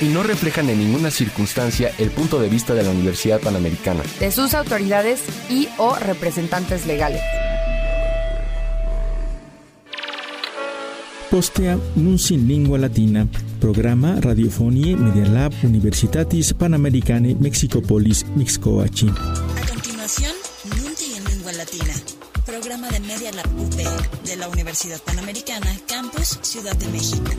Y 0.00 0.06
no 0.06 0.22
reflejan 0.22 0.70
en 0.70 0.78
ninguna 0.78 1.10
circunstancia 1.10 1.92
el 1.98 2.10
punto 2.10 2.40
de 2.40 2.48
vista 2.48 2.74
de 2.74 2.82
la 2.82 2.90
Universidad 2.90 3.40
Panamericana. 3.40 4.02
De 4.18 4.32
sus 4.32 4.54
autoridades 4.54 5.20
y 5.50 5.68
o 5.76 5.94
representantes 5.94 6.86
legales. 6.86 7.20
Postea 11.30 11.78
Nunci 11.94 12.34
in 12.34 12.48
Lingua 12.48 12.76
Latina, 12.78 13.28
programa 13.60 14.16
Radiofonie 14.20 14.96
Media 14.96 15.26
Lab 15.28 15.52
Universitatis 15.62 16.54
Panamericane 16.54 17.36
Mexicopolis 17.38 18.26
Mixcoachi. 18.34 19.06
A 19.08 19.72
continuación, 19.72 20.32
Nunti 20.76 21.14
en 21.14 21.24
Lingua 21.26 21.52
Latina, 21.52 21.94
programa 22.44 22.88
de 22.88 22.98
Media 23.00 23.30
Lab 23.30 23.46
UP 23.60 23.76
de 24.26 24.36
la 24.36 24.48
Universidad 24.48 25.00
Panamericana, 25.02 25.68
Campus 25.86 26.40
Ciudad 26.42 26.74
de 26.74 26.88
México. 26.88 27.30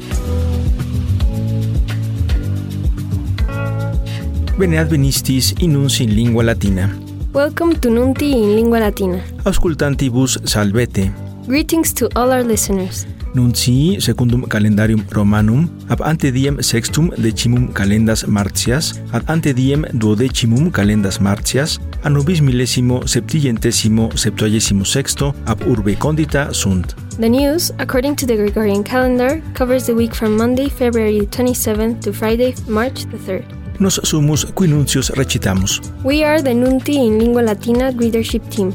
Bene 4.61 4.77
advenistis 4.77 5.55
in 5.57 5.73
Nunci 5.73 6.03
in 6.03 6.13
Lingua 6.13 6.43
Latina. 6.43 6.87
Welcome 7.33 7.79
to 7.79 7.89
Nunti 7.89 8.31
in 8.31 8.53
Lingua 8.55 8.77
Latina. 8.79 9.17
Auscultantibus 9.43 10.37
salvete. 10.45 11.11
Greetings 11.47 11.91
to 11.93 12.07
all 12.15 12.29
our 12.31 12.43
listeners. 12.43 13.07
Nuncii 13.33 13.99
secundum 13.99 14.45
calendarium 14.45 15.01
Romanum 15.09 15.65
ab 15.89 16.03
ante 16.05 16.29
diem 16.31 16.61
sextum 16.61 17.09
decimum 17.17 17.73
calendas 17.73 18.27
Martias 18.27 19.01
ad 19.11 19.23
ante 19.27 19.53
diem 19.53 19.81
duodecimum 19.93 20.69
calendas 20.69 21.17
Martias 21.19 21.79
anubis 22.03 22.41
millesimo 22.41 23.01
septillentesimo 23.07 24.11
septuagesimo 24.13 24.85
sexto 24.85 25.33
ab 25.45 25.65
urbe 25.65 25.97
condita 25.97 26.53
sunt. 26.53 26.93
The 27.17 27.29
news, 27.29 27.71
according 27.79 28.15
to 28.17 28.27
the 28.27 28.35
Gregorian 28.35 28.83
calendar, 28.83 29.41
covers 29.55 29.87
the 29.87 29.95
week 29.95 30.13
from 30.13 30.37
Monday, 30.37 30.69
February 30.69 31.25
27th 31.25 32.01
to 32.01 32.13
Friday, 32.13 32.53
March 32.67 33.09
the 33.09 33.17
3rd. 33.17 33.60
Nos 33.81 33.99
sumus 34.03 34.45
qui 34.45 34.67
nuncios 34.67 35.09
recitamus. 35.09 35.81
We 36.03 36.23
are 36.23 36.43
the 36.43 36.53
Nunti 36.53 36.97
in 36.97 37.17
Lingua 37.17 37.41
Latina 37.41 37.89
readership 37.89 38.47
team. 38.49 38.71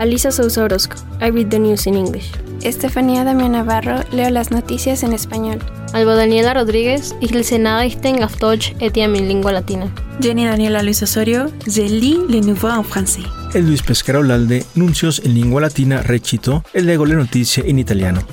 Alisa 0.00 0.32
Sousa 0.32 0.64
Orozco. 0.64 0.96
I 1.20 1.30
read 1.30 1.50
the 1.50 1.60
news 1.60 1.86
in 1.86 1.94
English. 1.94 2.32
Estefanía 2.62 3.22
Damián 3.22 3.52
Navarro, 3.52 4.02
leo 4.10 4.30
las 4.30 4.50
noticias 4.50 5.04
en 5.04 5.12
español. 5.12 5.60
Alba 5.92 6.16
Daniela 6.16 6.54
Rodríguez, 6.54 7.14
ich 7.20 7.30
lese 7.30 7.60
Nachrichten 7.60 8.20
auf 8.24 8.36
Deutsch 8.40 8.74
etiam 8.80 9.14
in 9.14 9.28
Lingua 9.28 9.52
Latina. 9.52 9.86
Jenny 10.20 10.44
Daniela 10.44 10.82
Luis 10.82 11.04
Osorio, 11.04 11.52
je 11.64 11.82
lis 11.82 12.18
les 12.28 12.40
nouveaux 12.40 12.76
en 12.76 12.82
français. 12.82 13.22
El 13.54 13.64
Luis 13.64 13.80
Pescara 13.80 14.18
Olalde, 14.18 14.64
nuncios 14.74 15.22
in 15.24 15.34
lingua 15.34 15.60
latina 15.60 16.02
recito, 16.02 16.64
e 16.72 16.82
leggo 16.82 17.04
le 17.04 17.14
notizie 17.14 17.62
in 17.64 17.78
italiano. 17.78 18.24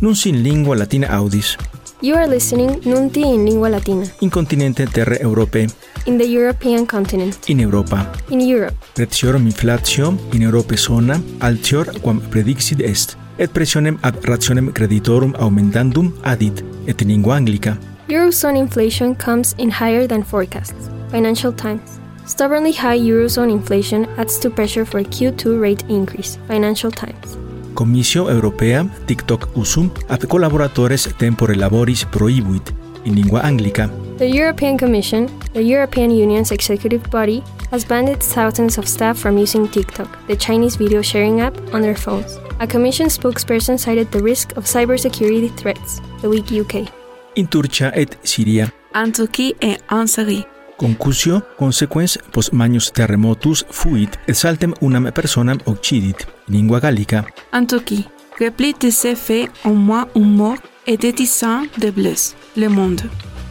Nunci 0.00 0.30
in 0.30 0.42
lingua 0.42 0.76
latina 0.76 1.08
audis. 1.08 1.58
You 2.04 2.16
are 2.16 2.26
listening 2.26 2.82
Nunti 2.84 3.22
in 3.22 3.46
Lingua 3.46 3.70
Latina. 3.70 4.04
In 4.20 4.28
continente 4.28 4.84
terre 4.84 5.16
Europe, 5.22 5.66
In 6.04 6.18
the 6.18 6.26
European 6.26 6.84
continent. 6.84 7.48
in 7.48 7.60
Europa. 7.60 8.10
In 8.28 8.40
Europe. 8.42 8.74
Pretiorum 8.92 9.46
inflatio 9.46 10.14
in 10.32 10.42
Europe 10.42 10.76
zona 10.76 11.18
altior 11.38 11.86
quam 12.02 12.20
predixit 12.28 12.80
est, 12.82 13.16
et 13.38 13.50
pressionem 13.50 13.96
ad 14.02 14.22
rationem 14.22 14.70
creditorum 14.72 15.32
aumentandum 15.38 16.12
adit, 16.24 16.62
et 16.86 17.00
in 17.00 17.08
lingua 17.08 17.36
anglica. 17.36 17.78
Eurozone 18.08 18.58
inflation 18.58 19.14
comes 19.14 19.54
in 19.56 19.70
higher 19.70 20.06
than 20.06 20.22
forecasts. 20.22 20.90
Financial 21.10 21.54
Times. 21.54 21.98
Stubbornly 22.26 22.72
high 22.72 22.98
Eurozone 22.98 23.50
inflation 23.50 24.06
adds 24.18 24.38
to 24.40 24.50
pressure 24.50 24.84
for 24.84 25.02
Q2 25.02 25.58
rate 25.58 25.84
increase. 25.88 26.36
Financial 26.48 26.90
Times. 26.90 27.38
Comissio 27.74 28.30
Europea 28.30 28.86
TikTok 29.06 29.48
usum 29.56 29.90
ad 30.08 30.26
collaboratores 30.26 31.14
tempore 31.18 31.56
laboris 31.56 32.04
prohibuit, 32.04 32.74
in 33.04 33.14
lingua 33.14 33.40
anglica. 33.42 33.90
The 34.18 34.28
European 34.28 34.76
Commission, 34.76 35.28
the 35.52 35.62
European 35.62 36.10
Union's 36.10 36.52
executive 36.52 37.02
body, 37.10 37.42
has 37.70 37.84
banned 37.84 38.08
its 38.08 38.32
thousands 38.32 38.78
of 38.78 38.86
staff 38.86 39.18
from 39.18 39.36
using 39.36 39.68
TikTok, 39.68 40.08
the 40.26 40.36
Chinese 40.36 40.76
video 40.76 41.02
sharing 41.02 41.40
app, 41.40 41.56
on 41.74 41.82
their 41.82 41.96
phones. 41.96 42.38
A 42.60 42.66
Commission 42.66 43.08
spokesperson 43.08 43.78
cited 43.78 44.10
the 44.12 44.22
risk 44.22 44.56
of 44.56 44.64
cybersecurity 44.64 45.50
threats, 45.56 46.00
the 46.22 46.28
weak 46.28 46.52
UK. 46.52 46.88
In 47.34 47.48
Turcia 47.48 47.90
et 47.94 48.16
Syria. 48.22 48.72
En 48.94 49.10
Turquie 49.10 49.54
et 49.60 49.80
en 49.90 50.06
Syrie. 50.06 50.46
Concusio 50.76 51.42
consequens 51.56 52.18
post 52.32 52.52
magnus 52.52 52.90
terremotus 52.90 53.64
fuit 53.70 54.18
et 54.26 54.34
saltem 54.34 54.74
unam 54.80 55.10
personam 55.12 55.58
occidit, 55.66 56.26
in 56.48 56.54
lingua 56.54 56.80
gallica. 56.80 57.24
En 57.52 57.66
Turquie, 57.66 58.04
repli 58.40 58.74
de 58.80 58.90
ces 58.90 59.14
faits 59.14 59.50
au 59.64 59.74
moins 59.74 60.06
un 60.14 60.36
mort 60.36 60.58
et 60.86 60.96
dizaines 60.96 61.68
de 61.78 61.90
blessés. 61.90 62.34
Le 62.56 62.68
Monde. 62.68 63.02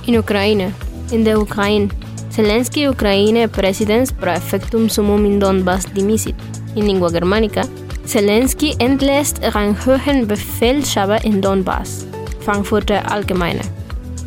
In 0.07 0.15
Ukraine, 0.15 0.73
in 1.11 1.23
the 1.23 1.35
Ukraine, 1.35 1.89
Zelensky 2.29 2.87
Ukraine 2.87 3.47
presidents 3.47 4.11
pro 4.11 4.31
effectum 4.31 4.89
summum 4.89 5.25
in 5.25 5.39
Donbass 5.39 5.85
dimisit. 5.93 6.35
In 6.75 6.85
lingua 6.85 7.09
germanica, 7.09 7.61
Zelensky 8.05 8.75
entlässt 8.79 9.39
ranghohen 9.53 10.27
Befehlshaber 10.27 11.23
in 11.23 11.41
Donbass. 11.41 12.05
Frankfurter 12.39 13.03
Allgemeine. 13.11 13.61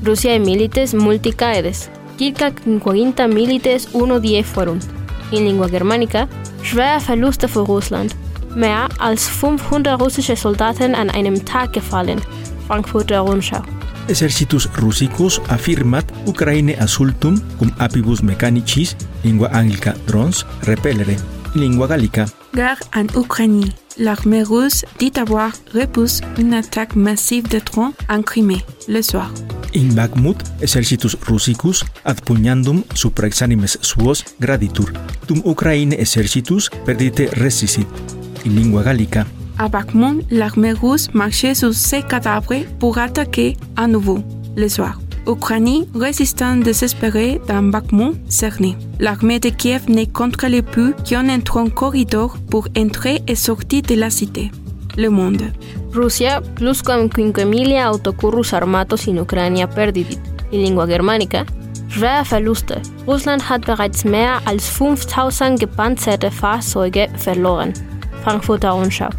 Rusia 0.05 0.39
milites 0.39 0.95
multicaedes. 0.95 1.91
Circa 2.19 2.51
50 2.51 3.29
milites 3.29 3.89
uno 3.93 4.19
die 4.19 4.43
forunt. 4.43 4.87
In 5.31 5.45
lingua 5.45 5.69
germanica, 5.69 6.29
schwere 6.63 7.01
Verluste 7.01 7.49
für 7.49 7.61
Russland. 7.61 8.15
Mehr 8.55 8.89
als 8.99 9.29
500 9.29 10.01
russische 10.01 10.37
Soldaten 10.37 10.95
an 10.95 11.11
einem 11.11 11.45
Tag 11.45 11.73
gefallen. 11.73 12.21
Frankfurter 12.67 13.21
Rundschau. 13.21 13.63
Exercitus 14.09 14.69
Russicus 14.81 15.41
affirmat 15.49 16.05
Ukraine 16.27 16.79
assultum 16.81 17.41
cum 17.59 17.73
apibus 17.79 18.23
mechanicis, 18.23 18.97
lingua 19.25 19.49
anglica 19.49 19.95
drons, 20.07 20.47
repellere, 20.63 21.17
in 21.55 21.61
lingua 21.61 21.87
gallica. 21.89 22.27
Guerre 22.53 22.81
en 22.95 23.09
Ukraine. 23.15 23.73
L'armée 23.99 24.43
russe 24.43 24.85
dit 24.99 25.13
avoir 25.19 25.53
repoussé 25.75 26.23
une 26.39 26.55
attaque 26.55 26.95
massive 26.95 27.49
de 27.49 27.59
drones 27.59 27.95
en 28.09 28.23
Crimée 28.23 28.65
le 28.89 29.03
soir. 29.03 29.31
In 29.77 29.93
Bakhmut 29.93 30.39
exercitus 30.63 31.19
Russicus 31.29 31.85
ad 32.05 32.23
pugnandum 32.25 32.83
suos 32.95 34.25
graditur, 34.41 34.91
tum 35.27 35.43
Ukraine 35.45 35.93
exercitus 36.01 36.71
perdite 36.87 37.29
resisit, 37.37 37.87
in 38.47 38.55
lingua 38.55 38.83
gallica. 38.83 39.27
À 39.59 39.69
Bakhmut, 39.69 40.25
l'armée 40.31 40.73
russe 40.73 41.13
marchait 41.13 41.55
sur 41.55 41.75
ses 41.75 42.03
cadavres 42.03 42.65
pour 42.79 42.97
attaquer 42.97 43.55
à 43.77 43.87
nouveau 43.87 44.25
le 44.57 44.69
soir. 44.69 44.99
Ukraine 45.27 45.85
résistant 45.95 46.57
désespérée 46.57 47.39
dans 47.47 47.63
Bakhmut 47.63 48.15
cerné. 48.29 48.77
L'armée 48.99 49.41
de 49.41 49.51
Kiev 49.51 49.91
ne 49.91 50.07
contrôlait 50.07 50.63
plus 50.63 50.95
qu'un 51.05 51.29
entrant 51.29 51.69
corridor 51.69 52.39
pour 52.51 52.69
entrer 52.79 53.21
et 53.29 53.35
sortir 53.35 53.83
de 53.83 53.95
la 53.95 54.09
cité. 54.09 54.51
Le 54.97 55.11
Monde. 55.11 55.53
Rusia 55.93 56.41
plusquam 56.41 57.09
quinquemilia 57.09 57.87
autocurrus 57.87 58.53
armatos 58.53 59.07
in 59.07 59.19
Ucrania 59.19 59.67
perdidit. 59.67 60.19
In 60.51 60.63
lingua 60.63 60.87
germanica, 60.87 61.45
schwere 61.89 62.25
Verluste. 62.25 62.81
Russland 63.07 63.43
hat 63.43 63.67
bereits 63.67 64.05
mehr 64.05 64.41
als 64.45 64.69
5000 64.69 65.59
gepanzerte 65.61 66.31
Fahrzeuge 66.31 67.09
verloren. 67.17 67.73
Frankfurter 68.23 68.71
Rundschau. 68.71 69.11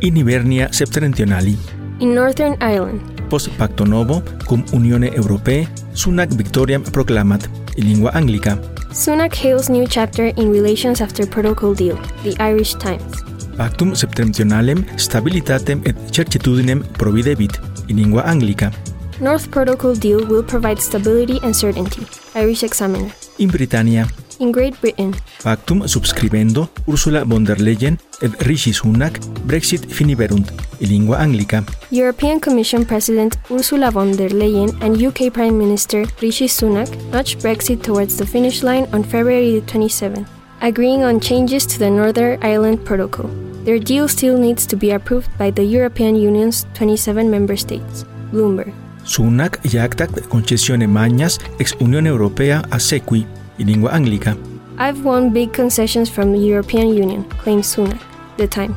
In 0.00 0.16
Hibernia 0.16 0.72
septentrionali, 0.72 1.58
In 2.00 2.14
Northern 2.14 2.56
Ireland, 2.60 3.00
post 3.28 3.48
pacto 3.56 3.84
novo 3.84 4.22
cum 4.46 4.64
Unione 4.72 5.14
Europee, 5.14 5.68
sunac 5.94 6.30
victoriam 6.36 6.82
proclamat, 6.82 7.48
in 7.76 7.86
lingua 7.86 8.10
anglica. 8.14 8.58
Sunak 8.92 9.34
hails 9.34 9.68
new 9.68 9.86
chapter 9.86 10.32
in 10.36 10.52
relations 10.52 11.00
after 11.00 11.26
protocol 11.26 11.74
deal. 11.74 11.96
The 12.22 12.34
Irish 12.40 12.74
Times. 12.74 13.33
Pactum 13.56 13.94
septentrionalem 13.94 14.84
stabilitatem 14.96 15.80
et 15.84 15.96
certitudinem 16.10 16.82
providebit, 16.98 17.60
in 17.88 17.96
lingua 17.96 18.22
anglica. 18.22 18.72
North 19.20 19.48
Protocol 19.50 19.94
deal 19.94 20.26
will 20.26 20.42
provide 20.42 20.80
stability 20.82 21.38
and 21.42 21.54
certainty. 21.54 22.02
Irish 22.34 22.64
Examiner. 22.64 23.10
In 23.38 23.50
Britannia, 23.50 24.06
In 24.40 24.50
Great 24.50 24.74
Britain, 24.80 25.14
pactum 25.44 25.86
subscribendo 25.86 26.68
Ursula 26.88 27.24
von 27.24 27.44
der 27.44 27.60
Leyen 27.60 27.98
et 28.20 28.32
Rishi 28.46 28.72
Sunak 28.72 29.20
Brexit 29.46 29.86
finiverunt, 29.86 30.52
in 30.80 30.88
lingua 30.88 31.18
anglica. 31.18 31.62
European 31.92 32.40
Commission 32.40 32.84
President 32.84 33.38
Ursula 33.48 33.92
von 33.92 34.16
der 34.16 34.30
Leyen 34.30 34.70
and 34.82 35.00
UK 35.00 35.32
Prime 35.32 35.56
Minister 35.56 36.04
Rishi 36.20 36.48
Sunak 36.48 36.88
nudged 37.12 37.40
Brexit 37.42 37.84
towards 37.84 38.16
the 38.16 38.26
finish 38.26 38.64
line 38.64 38.88
on 38.92 39.04
February 39.04 39.62
27. 39.66 40.26
agreeing 40.64 41.04
on 41.04 41.20
changes 41.20 41.66
to 41.66 41.78
the 41.78 41.90
Northern 41.90 42.42
Ireland 42.42 42.84
Protocol. 42.84 43.28
Their 43.64 43.80
deal 43.80 44.08
still 44.08 44.36
needs 44.36 44.66
to 44.66 44.76
be 44.76 44.92
approved 44.92 45.32
by 45.38 45.50
the 45.50 45.64
European 45.64 46.16
Union's 46.16 46.66
27 46.74 47.30
member 47.30 47.56
states. 47.56 48.04
Bloomberg. 48.30 48.72
Sunak 49.04 49.60
jactat 49.64 50.12
concessione 50.28 50.86
magnas 50.86 51.40
ex 51.58 51.72
Unione 51.80 52.08
Europea 52.08 52.60
a 52.70 52.78
sequi, 52.78 53.26
in 53.58 53.66
lingua 53.66 53.90
anglica. 53.96 54.36
I've 54.76 55.04
won 55.04 55.32
big 55.32 55.52
concessions 55.52 56.10
from 56.10 56.32
the 56.32 56.38
European 56.38 56.88
Union, 56.92 57.24
claims 57.40 57.66
Sunak. 57.72 58.00
The 58.36 58.48
Time. 58.48 58.76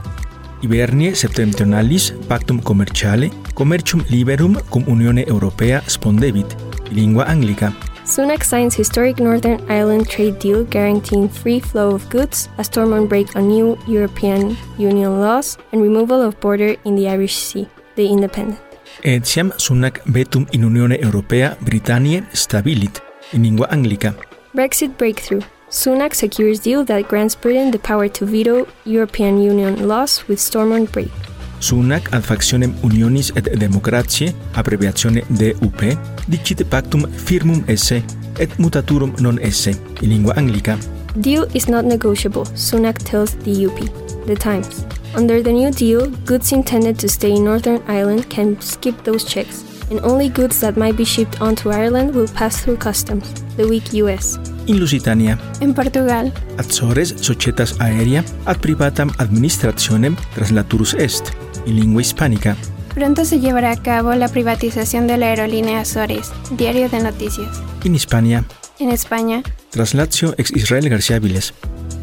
Hibernie 0.61 1.15
septentrionalis 1.15 2.13
pactum 2.27 2.61
commerciale 2.61 3.31
commercium 3.55 4.05
liberum 4.09 4.55
cum 4.71 4.83
Unione 4.87 5.25
Europea 5.27 5.81
spondebit, 5.87 6.47
in 6.89 6.95
lingua 6.95 7.25
anglica. 7.27 7.73
Sunak 8.07 8.39
signs 8.41 8.73
historic 8.73 9.19
Northern 9.19 9.59
Ireland 9.67 10.07
trade 10.07 10.39
deal 10.39 10.63
guaranteeing 10.63 11.27
free 11.27 11.59
flow 11.59 11.91
of 11.91 12.09
goods, 12.09 12.47
a 12.57 12.63
Stormont 12.63 13.09
break 13.09 13.35
on 13.35 13.49
new 13.49 13.77
European 13.85 14.55
Union 14.77 15.19
laws, 15.19 15.57
and 15.73 15.81
removal 15.81 16.21
of 16.21 16.39
border 16.39 16.77
in 16.85 16.95
the 16.95 17.09
Irish 17.09 17.35
Sea. 17.35 17.67
The 17.99 18.07
Independent. 18.07 18.63
Etiam 19.03 19.51
sunak 19.59 19.99
vetum 20.07 20.47
in 20.55 20.63
Unione 20.63 21.03
Europea 21.03 21.59
Britanniae 21.59 22.23
stabilit, 22.31 23.01
in 23.33 23.43
lingua 23.43 23.67
anglica. 23.67 24.15
Brexit 24.55 24.97
breakthrough. 24.97 25.43
Sunak 25.69 26.15
secures 26.15 26.61
deal 26.61 26.85
that 26.85 27.09
grants 27.09 27.35
Britain 27.35 27.71
the 27.71 27.79
power 27.79 28.07
to 28.07 28.25
veto 28.25 28.67
European 28.85 29.43
Union 29.43 29.85
laws 29.85 30.23
with 30.29 30.39
Stormont 30.39 30.89
break. 30.93 31.11
Sunak 31.59 32.13
ad 32.13 32.21
factionem 32.23 32.73
unionis 32.83 33.31
et 33.35 33.49
democratiae, 33.59 34.33
abbreviatione 34.53 35.23
DUP, 35.29 35.81
dicit 36.27 36.63
pactum 36.69 37.07
firmum 37.25 37.63
esse 37.67 38.03
et 38.39 38.59
mutaturum 38.59 39.13
non 39.19 39.39
esse, 39.41 39.73
in 40.01 40.09
lingua 40.09 40.33
anglica. 40.37 40.77
Deal 41.15 41.47
is 41.53 41.67
not 41.67 41.85
negotiable, 41.85 42.45
Sunak 42.55 42.97
tells 43.03 43.35
the 43.43 43.65
UP. 43.65 43.79
The 44.27 44.35
Times. 44.35 44.85
Under 45.15 45.41
the 45.41 45.51
new 45.51 45.71
deal, 45.71 46.07
goods 46.25 46.51
intended 46.51 46.99
to 46.99 47.07
stay 47.07 47.31
in 47.31 47.45
Northern 47.45 47.81
Ireland 47.87 48.29
can 48.29 48.59
skip 48.61 49.03
those 49.03 49.25
checks, 49.25 49.63
and 49.89 49.99
only 50.03 50.29
goods 50.29 50.59
that 50.59 50.77
might 50.77 50.95
be 50.95 51.05
shipped 51.05 51.41
onto 51.41 51.71
Ireland 51.71 52.13
will 52.13 52.27
pass 52.35 52.61
through 52.61 52.77
customs. 52.77 53.33
The 53.55 53.65
weak 53.65 53.93
US. 54.03 54.37
In 54.67 54.79
Lusitania, 54.79 55.39
In 55.61 55.73
Portugal, 55.73 56.31
Azores 56.57 57.15
societas 57.17 57.79
aerea 57.79 58.23
ad 58.45 58.59
privatam 58.61 59.09
administrationem 59.17 60.15
translaturus 60.35 60.93
est, 60.93 61.31
in 61.67 61.75
lingua 61.75 62.01
hispánica. 62.01 62.55
pronto 62.95 63.25
se 63.25 63.39
llevará 63.39 63.71
a 63.71 63.75
cabo 63.77 64.15
la 64.15 64.27
privatización 64.27 65.05
de 65.05 65.17
la 65.17 65.27
aerolínea 65.27 65.81
Azores, 65.81 66.31
diario 66.57 66.89
de 66.89 66.99
noticias. 67.03 67.61
In 67.83 67.93
Hispania, 67.93 68.43
En 68.79 68.89
España, 68.91 69.43
Traslatio 69.71 70.33
ex 70.37 70.51
Israel 70.55 70.89
García 70.89 71.19
Viles. 71.19 71.53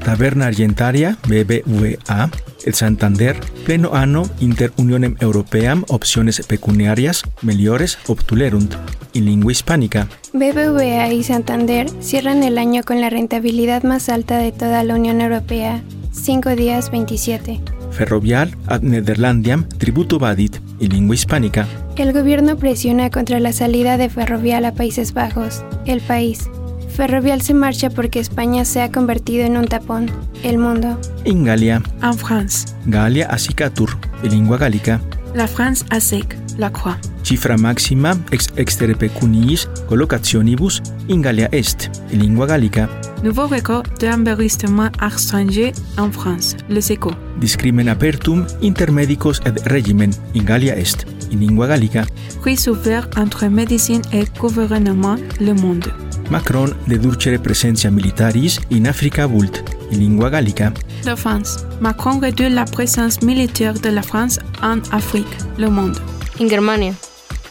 Taberna 0.05 0.47
Argentaria 0.47 1.17
BBVA 1.27 2.31
et 2.65 2.75
Santander 2.75 3.41
pleno 3.65 3.95
anno 3.95 4.29
inter 4.41 4.73
Unionem 4.77 5.17
Europeam 5.21 5.85
opciones 5.89 6.43
pecuniarias 6.47 7.23
meliores 7.43 7.99
obtulerunt 8.07 8.75
in 9.15 9.25
lingua 9.25 9.53
hispánica. 9.53 10.09
BBVA 10.33 11.13
y 11.13 11.23
Santander 11.25 11.89
cierran 12.01 12.43
el 12.43 12.59
año 12.59 12.83
con 12.83 13.01
la 13.01 13.09
rentabilidad 13.09 13.83
más 13.83 14.09
alta 14.09 14.39
de 14.39 14.53
toda 14.53 14.85
la 14.85 14.95
Unión 14.95 15.21
Europea, 15.21 15.83
5 16.13 16.55
días 16.57 16.91
27. 16.91 17.61
Ferrovial 17.95 18.51
ad 18.67 18.83
Nederlandiam 18.83 19.65
tributo 19.79 20.19
vadit 20.19 20.61
in 20.81 20.91
lingua 20.91 21.15
hispánica. 21.15 21.67
El 21.97 22.13
gobierno 22.13 22.57
presiona 22.57 23.09
contra 23.09 23.39
la 23.39 23.53
salida 23.53 23.97
de 23.97 24.11
Ferrovial 24.11 24.65
a 24.65 24.73
Países 24.73 25.13
Bajos, 25.13 25.65
el 25.87 26.01
país. 26.01 26.51
Ferrovial 26.95 27.41
se 27.41 27.55
marcha 27.55 27.91
porque 27.91 28.21
España 28.21 28.65
se 28.65 28.83
ha 28.83 28.91
convertido 28.91 29.45
en 29.45 29.57
un 29.57 29.67
tapón, 29.67 30.11
el 30.43 30.59
mundo. 30.59 30.99
In 31.25 31.45
Gallia, 31.45 31.83
En 32.03 32.15
France, 32.15 32.69
Gallia 32.87 33.27
asicatur 33.27 33.91
in 34.23 34.31
lingua 34.31 34.59
gallica. 34.59 35.01
La 35.35 35.47
France 35.47 35.85
a 35.91 36.01
sec, 36.01 36.37
la 36.59 36.71
croix. 36.71 36.97
Cifra 37.23 37.57
maxima 37.57 38.15
ex 38.31 38.51
extere 38.57 38.95
pecuniis 38.95 39.69
collocationibus 39.89 40.81
in 41.09 41.21
Gallia 41.21 41.49
est 41.53 41.91
in 42.13 42.19
lingua 42.19 42.47
gallica. 42.47 42.89
Nouveau 43.23 43.47
record 43.47 43.85
d'enregistrement 43.99 44.91
étranger 45.01 45.73
en 45.99 46.11
France, 46.13 46.57
le 46.69 46.81
SECO. 46.81 47.11
Discrimen 47.41 47.89
apertum 47.89 48.47
inter 48.63 48.91
medicos 48.91 49.41
et 49.47 49.69
regimen 49.69 50.11
in 50.37 50.45
Gallia 50.45 50.77
est 50.77 51.07
in 51.33 51.41
lingua 51.41 51.67
gallica. 51.67 52.05
Prise 52.43 52.69
ouvert 52.69 53.09
entre 53.17 53.47
médecine 53.49 54.03
et 54.13 54.25
gouvernement, 54.39 55.17
le 55.41 55.55
monde. 55.55 55.91
Macron 56.31 56.71
dedurcere 56.87 57.39
presentia 57.39 57.91
militaris 57.91 58.61
in 58.71 58.87
Africa 58.87 59.27
vult 59.27 59.74
in 59.91 59.99
lingua 59.99 60.31
gallica. 60.31 60.73
La 61.05 61.17
France. 61.17 61.65
Macron 61.81 62.19
réduit 62.19 62.49
la 62.49 62.65
présence 62.65 63.23
militaire 63.23 63.75
de 63.75 63.91
la 63.91 64.03
France 64.03 64.39
en 64.63 64.79
Afrique, 64.93 65.37
le 65.59 65.69
monde. 65.69 65.99
In 66.41 66.49
Germania. 66.49 66.93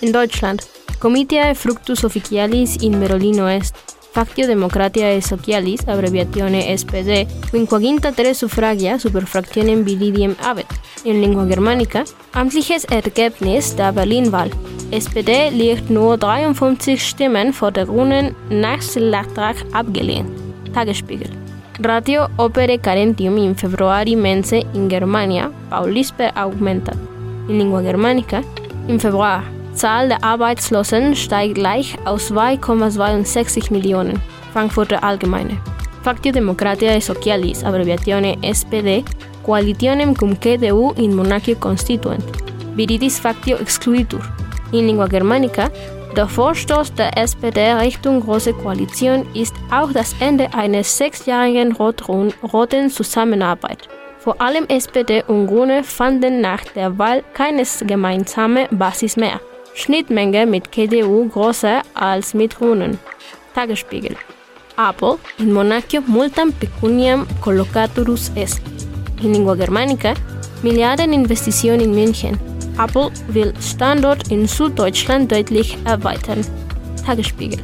In 0.02 0.12
Deutschland. 0.12 0.62
Comitiae 1.00 1.54
fructus 1.56 2.04
officialis 2.04 2.78
in 2.82 2.98
Merolino 2.98 3.48
est. 3.48 3.76
Factio 4.14 4.46
Democratiae 4.46 5.22
Socialis, 5.22 5.88
abbreviatione 5.88 6.78
SPD, 6.78 7.28
quinquaginta 7.50 8.12
tres 8.12 8.38
suffragia 8.38 9.00
super 9.00 9.26
fractionem 9.26 9.84
bilidiem 9.84 10.36
habet. 10.40 10.68
In 11.04 11.20
lingua 11.20 11.46
germanica, 11.46 12.04
amtliches 12.32 12.86
Ergebnis 12.86 13.76
der 13.76 13.92
Berlin-Wahl. 13.92 14.52
SPD 14.92 15.50
liegt 15.50 15.90
nur 15.90 16.18
53 16.18 17.02
Stimmen 17.02 17.54
vor 17.54 17.72
der 17.72 17.88
Grünen 17.88 18.36
Nachschlagrag 18.50 19.56
abgelehnt. 19.74 20.30
Tagesspiegel. 20.74 21.43
Ratio 21.80 22.30
opere 22.38 22.78
carentium 22.78 23.38
in 23.38 23.56
februari 23.56 24.16
mense 24.16 24.64
in 24.74 24.88
Germania 24.88 25.52
paulisper 25.70 26.32
augmentat. 26.36 26.98
In 27.50 27.58
lingua 27.58 27.82
germanica, 27.82 28.44
im 28.88 29.00
Februar. 29.00 29.44
Zahl 29.74 30.08
der 30.08 30.24
Arbeitslosen 30.24 31.16
steigt 31.16 31.56
gleich 31.56 31.98
aus 32.06 32.32
2,62 32.32 33.72
Millionen. 33.72 34.22
Frankfurter 34.52 35.04
Allgemeine. 35.04 35.58
Factio 36.04 36.32
Democratiae 36.32 37.02
Socialis, 37.02 37.64
abbreviatione 37.64 38.38
SPD, 38.44 39.04
coalitionem 39.44 40.14
cum 40.14 40.38
CDU 40.40 40.94
in 40.98 41.16
monarchia 41.16 41.56
constituent. 41.56 42.24
Viridis 42.76 43.20
factio 43.20 43.58
excluitur. 43.58 44.22
In 44.72 44.86
lingua 44.86 45.08
germanica, 45.08 45.72
der 46.16 46.28
Vorstoß 46.28 46.94
der 46.94 47.18
SPD 47.18 47.74
Richtung 47.74 48.22
Große 48.22 48.54
Koalition 48.54 49.26
ist 49.34 49.56
auch 49.72 49.92
das 49.92 50.16
Ende 50.20 50.54
eines 50.54 50.98
sechsjährigen 50.98 51.72
rot-roten 51.74 52.90
Zusammenarbeit. 52.90 53.88
Vor 54.20 54.40
allem 54.40 54.66
SPD 54.68 55.24
und 55.28 55.48
Grüne 55.48 55.84
fanden 55.84 56.40
nach 56.40 56.64
der 56.76 56.98
Wahl 57.00 57.24
keine 57.34 57.64
gemeinsame 57.82 58.68
Basis 58.72 59.18
mehr. 59.18 59.40
Schnittmenge 59.74 60.46
mit 60.46 60.74
CDU 60.74 61.28
größer 61.30 61.82
als 61.96 62.34
mit 62.34 62.58
Grünen. 62.58 63.00
Tagesspiegel. 63.56 64.16
Apple 64.78 65.18
in 65.40 65.52
monarchio 65.52 66.02
multam 66.06 66.54
pecuniam 66.54 67.26
collocaturus 67.42 68.32
est. 68.36 68.62
In 69.22 69.34
lingua 69.34 69.56
germanica, 69.56 70.14
Milliardeninvestition 70.62 71.80
in 71.80 71.94
München. 71.94 72.53
Apple 72.78 73.12
will 73.30 73.54
Standort 73.60 74.32
in 74.32 74.48
Süddeutschland 74.48 75.32
deutlich 75.32 75.78
erweitern. 75.86 76.46
Tagesspiegel. 77.06 77.60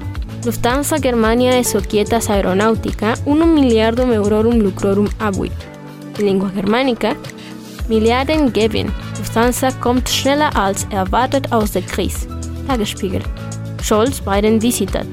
Lufthansa 0.45 0.97
Germania 0.97 1.63
societas 1.63 2.29
aeronautica 2.29 3.13
1 3.25 3.45
miliardum 3.45 4.11
eurorum 4.11 4.61
lucrorum 4.61 5.09
abuit. 5.19 5.51
In 6.17 6.25
lingua 6.25 6.49
germanica, 6.49 7.15
Milliarden 7.89 8.53
Gewinn. 8.53 8.91
Lufthansa 9.17 9.71
kommt 9.81 10.07
schneller 10.07 10.55
als 10.55 10.85
erwartet 10.91 11.51
aus 11.51 11.71
der 11.71 11.81
Krise. 11.81 12.27
Tagesspiegel. 12.67 13.21
Scholz 13.81 14.21
Biden 14.21 14.61
visitat. 14.61 15.07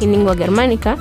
In 0.00 0.12
lingua 0.12 0.34
germanica, 0.34 0.96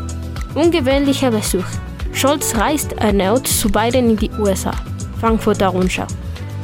ungewöhnlicher 0.56 1.30
Besuch. 1.30 1.68
Scholz 2.14 2.56
reist 2.56 2.94
erneut 2.94 3.48
zu 3.48 3.70
Biden 3.70 4.12
in 4.12 4.18
die 4.18 4.32
USA. 4.40 4.72
Frankfurter 5.20 5.68
Rundschau. 5.68 6.08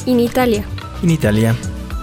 In 0.06 0.20
Italia. 0.20 0.64
In 1.02 1.10
Italia, 1.10 1.56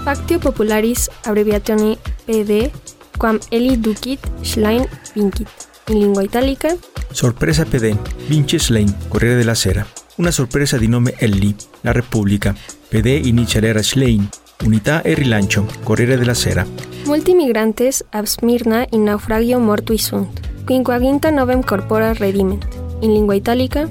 Factio 0.04 0.38
Popularis, 0.38 1.08
abbreviatione 1.25 1.96
PD, 2.25 2.70
quam 3.16 3.38
eli 3.50 3.78
ducit 3.80 4.18
Schlein 4.42 4.87
vincit. 5.14 5.49
In 5.88 5.99
lingua 5.99 6.22
italica, 6.22 6.76
sorpresa 7.11 7.64
PD, 7.64 7.96
vince 8.26 8.58
Slein, 8.58 8.94
Corriere 9.08 9.37
della 9.37 9.54
Sera. 9.54 9.84
Una 10.16 10.30
sorpresa 10.30 10.76
di 10.76 10.87
nome 10.87 11.14
Elli, 11.18 11.54
La 11.80 11.92
Repubblica. 11.92 12.54
PD 12.88 13.22
inicialera 13.25 13.82
Schlein, 13.82 14.28
Unità 14.64 15.02
e 15.02 15.14
rilancio, 15.14 15.66
Corriere 15.82 16.16
della 16.16 16.34
Sera. 16.34 16.64
multi 17.06 17.34
migrantes 17.34 18.04
ab 18.11 18.25
Smyrna 18.26 18.87
in 18.90 19.02
naufragio 19.02 19.58
mortui 19.58 19.99
sunt. 19.99 20.40
Quinquaginta 20.64 21.30
novem 21.30 21.62
corpora 21.64 22.12
rediment. 22.12 22.64
In 23.00 23.12
lingua 23.12 23.34
italica, 23.34 23.88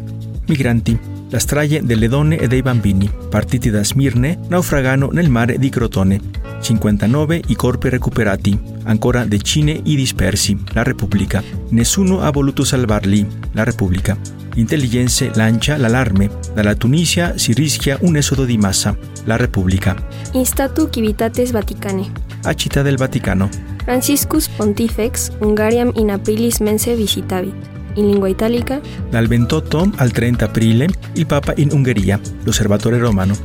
Migranti, 0.47 0.97
la 1.31 1.39
strage 1.39 1.81
delle 1.83 2.09
donne 2.09 2.37
e 2.37 2.47
dei 2.47 2.61
bambini, 2.61 3.09
partiti 3.29 3.69
da 3.69 3.83
Smirne, 3.83 4.37
naufragano 4.49 5.09
nel 5.11 5.29
mare 5.29 5.57
di 5.57 5.69
Crotone. 5.69 6.19
59 6.61 7.41
i 7.47 7.55
corpi 7.55 7.87
recuperati, 7.87 8.59
ancora 8.83 9.23
decine 9.23 9.71
i 9.71 9.95
dispersi, 9.95 10.57
la 10.73 10.83
Repubblica. 10.83 11.41
Nessuno 11.69 12.19
ha 12.19 12.29
voluto 12.31 12.65
salvarli, 12.65 13.25
la 13.53 13.63
Repubblica. 13.63 14.17
Intelligenze 14.55 15.31
lancia 15.33 15.77
l'allarme. 15.77 16.29
Dalla 16.53 16.75
Tunisia 16.75 17.37
si 17.37 17.53
rischia 17.53 17.97
un 18.01 18.17
esodo 18.17 18.43
di 18.43 18.57
massa. 18.57 18.95
La 19.23 19.37
Repubblica. 19.37 19.95
Instatu 20.33 20.89
civitates 20.89 21.51
Vaticane. 21.51 22.11
A 22.43 22.53
Città 22.53 22.81
del 22.81 22.97
Vaticano. 22.97 23.49
Franciscus 23.85 24.49
Pontifex 24.49 25.31
Hungariam 25.39 25.91
in 25.95 26.11
aprilis 26.11 26.59
mense 26.59 26.93
visitavit. 26.93 27.70
In 27.95 28.07
lingua 28.07 28.29
italica. 28.29 28.79
Dal 29.09 29.27
28 29.27 29.91
al 29.95 30.11
30 30.11 30.45
aprile 30.45 30.87
il 31.13 31.25
Papa 31.25 31.53
in 31.57 31.69
Ungheria. 31.71 32.19
L'Osservatore 32.43 32.97
Romano. 32.97 33.35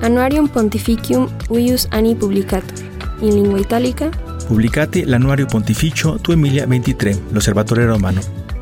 Annuarium 0.00 0.48
Pontificium 0.48 1.28
uius 1.48 1.86
anni 1.90 2.14
publicator. 2.14 2.72
In 3.20 3.34
lingua 3.34 3.58
italica. 3.58 4.08
Pubblicati 4.46 5.04
l'Annuario 5.04 5.46
Pontificio 5.46 6.18
2023. 6.20 7.22
L'Osservatore 7.30 7.86
Romano. 7.86 8.20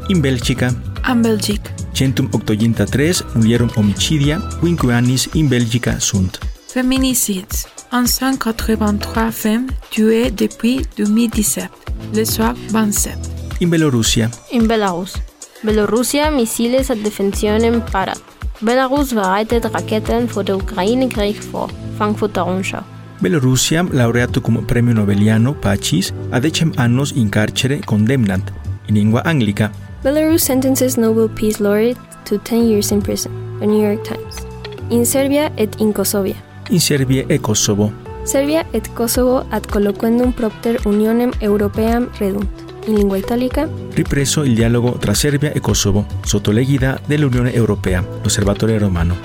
In 0.09 0.21
Belgica. 0.21 0.75
En 1.07 1.21
Belgique. 1.21 1.75
Centum 1.93 2.29
octoginta-tres 2.33 3.25
mulierum 3.35 3.71
homicidia, 3.77 4.41
quinque 4.61 4.93
annis 4.95 5.29
in 5.35 5.49
Belgica 5.49 6.01
sunt. 6.01 6.39
Féminicides. 6.69 7.67
183 7.93 9.31
femmes 9.31 9.69
tuées 9.91 10.31
depuis 10.31 10.87
2017. 10.97 11.71
Le 12.15 12.25
soir 12.25 12.55
27. 12.73 13.17
In 13.61 13.69
Belorussia. 13.69 14.31
In 14.51 14.67
Belarus. 14.67 15.15
Belorussia 15.65 16.31
missiles 16.31 16.91
ad 16.91 16.99
defensionem 17.01 17.81
parat. 17.93 18.21
Belarus 18.61 19.15
bereitet 19.15 19.65
Raketen 19.73 20.29
vor 20.29 20.45
der 20.45 20.57
Ukraine-Krieg 20.57 21.41
vor. 21.53 21.71
Frankfurter 21.97 22.43
Rundschau. 22.43 22.83
Belorussia, 23.23 23.83
laureato 23.83 24.43
cum 24.43 24.67
premio 24.67 24.95
Nobeliano 24.95 25.55
Pacis, 25.55 26.13
a 26.33 26.41
decem 26.41 26.73
annos 26.77 27.13
in 27.13 27.31
carcere 27.31 27.81
condemnat, 27.81 28.53
in 28.89 28.95
lingua 28.95 29.23
anglica. 29.25 29.71
Belarus 30.03 30.43
sentences 30.43 30.99
Nobel 30.99 31.29
Peace 31.29 31.63
Laureate 31.63 32.01
to 32.27 32.37
10 32.37 32.69
years 32.69 32.91
in 32.93 33.01
prison. 33.01 33.33
The 33.59 33.67
New 33.67 33.81
York 33.81 34.05
Times. 34.05 34.47
In 34.91 35.07
Serbia 35.07 35.51
et 35.57 35.81
in 35.81 35.95
Kosovia. 35.95 36.37
In 36.69 36.81
Serbia 36.81 37.25
e 37.29 37.39
Kosovo. 37.39 37.91
Serbia 38.25 38.67
et 38.75 38.87
Kosovo 38.95 39.47
ad 39.51 39.67
colloquendum 39.71 40.33
propter 40.35 40.77
Unionem 40.85 41.33
Europeam 41.41 42.11
redunt. 42.21 42.74
In 42.87 42.95
lingua 42.97 43.17
italica. 43.17 43.67
Ripreso 43.93 44.43
il 44.43 44.55
dialogo 44.55 44.99
tra 44.99 45.15
Serbia 45.15 45.53
e 45.53 45.61
Kosovo, 45.61 46.07
sotto 46.23 46.51
l'egida 46.51 47.01
dell'Unione 47.07 47.53
Europea, 47.55 48.07
l'Osservatore 48.23 48.77
Romano. 48.79 49.17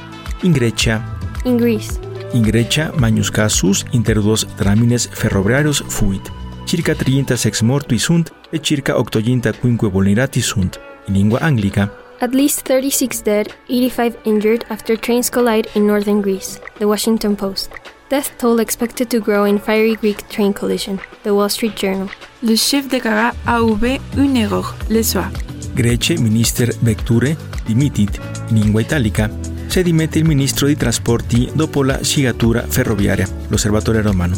In 0.44 0.54
Grecia. 0.54 1.18
In 1.44 1.58
Greece. 1.58 2.00
In 2.32 2.42
Grecia, 2.42 2.94
magnus 2.96 3.30
casus 3.30 3.84
inter 3.92 4.22
duos 4.22 4.48
tramines 4.56 5.10
ferroviarios 5.12 5.84
fuit. 5.88 6.32
Circa 6.63 6.94
36 6.94 7.63
mortui 7.63 7.98
sunt 7.98 8.32
e 8.50 8.62
circa 8.62 8.98
85 8.98 9.89
vulnerati 9.89 10.39
sunt. 10.39 10.80
In 11.08 11.16
lingua 11.16 11.39
anglica. 11.39 11.92
At 12.20 12.34
least 12.34 12.62
36 12.63 13.24
dead, 13.24 13.48
85 13.68 14.20
injured 14.24 14.66
after 14.70 14.98
trains 14.98 15.30
collide 15.30 15.68
in 15.74 15.86
northern 15.86 16.22
Greece. 16.22 16.60
The 16.78 16.86
Washington 16.86 17.36
Post. 17.36 17.88
Death 18.10 18.38
toll 18.39 18.60
expected 18.60 19.08
to 19.10 19.20
grow 19.20 19.46
in 19.46 19.60
fiery 19.60 19.96
Greek 19.96 20.28
train 20.30 20.51
collision. 20.51 21.00
The 21.22 21.30
Wall 21.30 21.48
Street 21.48 21.75
Journal. 21.78 22.10
Le 22.42 22.56
chef 22.56 22.88
de 22.88 22.98
gare 22.98 23.36
a 23.46 23.62
ouvert 23.62 24.00
une 24.18 24.36
erreur 24.36 24.75
le 24.89 25.04
soir. 25.04 25.30
Grece 25.75 26.18
minister 26.18 26.74
vecture 26.82 27.38
dimitit. 27.68 28.20
In 28.50 28.62
lingua 28.62 28.82
italica. 28.82 29.30
Se 29.68 29.84
dimette 29.84 30.18
il 30.18 30.25
ministro 30.25 30.66
di 30.66 30.75
trasporti 30.75 31.51
dopo 31.54 31.84
la 31.84 32.04
scigatura 32.04 32.66
ferroviaria. 32.68 33.28
L'Osservatore 33.50 34.01
Romano. 34.01 34.36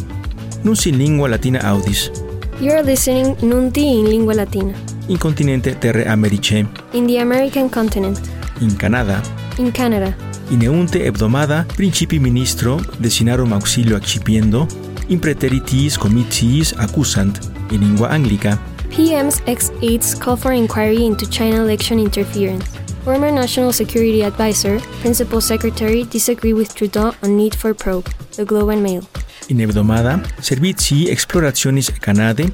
Nunc 0.63 0.85
in 0.87 0.97
lingua 0.97 1.29
latina 1.29 1.61
audis. 1.61 2.11
You 2.59 2.71
are 2.73 2.83
listening 2.83 3.37
Nunti 3.39 3.85
in 3.85 4.09
lingua 4.09 4.33
latina. 4.33 4.73
In 5.07 5.17
continente 5.17 5.77
terre 5.77 6.05
americe. 6.07 6.65
In 6.91 7.07
the 7.07 7.19
American 7.19 7.69
continent. 7.69 8.19
In 8.59 8.75
Canada. 8.75 9.21
In 9.55 9.71
Canada. 9.71 10.30
In 10.51 10.61
eunte 10.61 10.99
hebdomada 10.99 11.65
principi 11.77 12.19
ministro 12.19 12.81
desinarum 12.99 13.53
auxilio 13.53 13.95
accipiendo 13.95 14.67
in 15.07 15.17
preteritis 15.19 15.97
comitiis 15.97 16.73
accusant 16.77 17.39
in 17.71 17.79
lingua 17.79 18.09
anglica. 18.09 18.59
PM's 18.89 19.41
ex-aides 19.45 20.13
call 20.13 20.35
for 20.35 20.51
inquiry 20.51 21.05
into 21.05 21.25
China 21.29 21.63
election 21.63 21.99
interference. 21.99 22.65
Former 23.05 23.31
National 23.31 23.71
Security 23.71 24.23
Advisor, 24.23 24.81
Principal 24.99 25.39
Secretary 25.39 26.03
disagree 26.03 26.53
with 26.53 26.75
Trudeau 26.75 27.13
on 27.23 27.37
need 27.37 27.55
for 27.55 27.73
probe. 27.73 28.09
The 28.35 28.43
Globe 28.43 28.73
and 28.73 28.83
Mail. 28.83 29.07
In 29.47 29.57
hebdomada, 29.59 30.21
servizi 30.41 31.09
explorationis 31.09 31.91
Canade, 32.01 32.51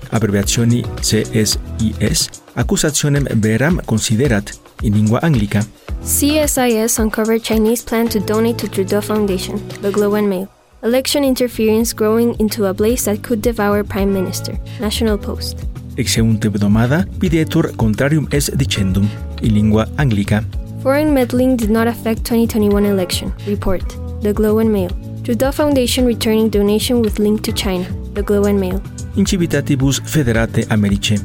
CSIS, 1.01 2.29
accusationem 2.55 3.25
veram 3.41 3.81
considerat 3.85 4.66
in 4.83 4.93
lingua 4.93 5.19
anglica. 5.21 5.65
CSIS 6.03 6.99
uncovered 6.99 7.43
Chinese 7.43 7.83
plan 7.83 8.07
to 8.07 8.19
donate 8.19 8.57
to 8.57 8.67
Trudeau 8.67 9.01
Foundation. 9.01 9.59
The 9.81 9.91
Globe 9.91 10.15
and 10.15 10.29
Mail. 10.29 10.47
Election 10.83 11.23
interference 11.23 11.91
growing 11.93 12.35
into 12.39 12.65
a 12.65 12.73
blaze 12.73 13.05
that 13.05 13.23
could 13.23 13.41
devour 13.41 13.83
Prime 13.83 14.13
Minister. 14.13 14.57
National 14.79 15.17
Post. 15.17 15.65
Exeunt 15.97 16.45
hebdomada, 16.45 17.07
videtur 17.17 17.75
contrarium 17.75 18.27
es 18.31 18.51
dicendum 18.55 19.09
in 19.41 19.53
lingua 19.55 19.87
anglica. 19.97 20.43
Foreign 20.83 21.13
meddling 21.13 21.57
did 21.57 21.71
not 21.71 21.87
affect 21.87 22.23
2021 22.23 22.85
election. 22.85 23.33
Report. 23.47 23.81
The 24.21 24.31
Globe 24.33 24.59
and 24.59 24.71
Mail. 24.71 24.91
Trudeau 25.23 25.51
Foundation 25.51 26.05
returning 26.05 26.49
donation 26.49 27.01
with 27.01 27.19
link 27.19 27.41
to 27.41 27.51
China. 27.51 27.85
The 28.13 28.21
Globe 28.21 28.45
and 28.45 28.59
Mail. 28.59 28.81
In 29.15 29.25
civitatibus 29.25 29.99
federate 30.07 30.71
Americe. 30.71 31.19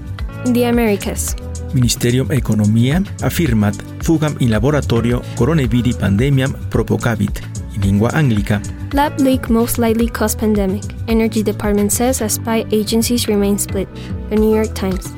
In 0.47 0.55
the 0.55 0.65
Americas. 0.65 1.37
Ministerium 1.75 2.31
Economia 2.31 3.03
affirmat 3.23 3.75
fugam 4.03 4.37
in 4.41 4.51
laboratorio 4.51 5.23
coronaviri 5.37 5.95
pandemiam 5.95 6.53
propocavit 6.71 7.43
in 7.75 7.81
lingua 7.83 8.11
anglica. 8.13 8.61
Lab 8.93 9.19
leak 9.21 9.49
most 9.49 9.79
likely 9.79 10.09
caused 10.09 10.39
pandemic. 10.39 10.85
Energy 11.09 11.43
Department 11.43 11.91
says 11.91 12.21
as 12.21 12.35
spy 12.35 12.65
agencies 12.73 13.27
remain 13.27 13.59
split. 13.59 13.89
The 14.29 14.37
New 14.37 14.55
York 14.55 14.75
Times. 14.75 15.09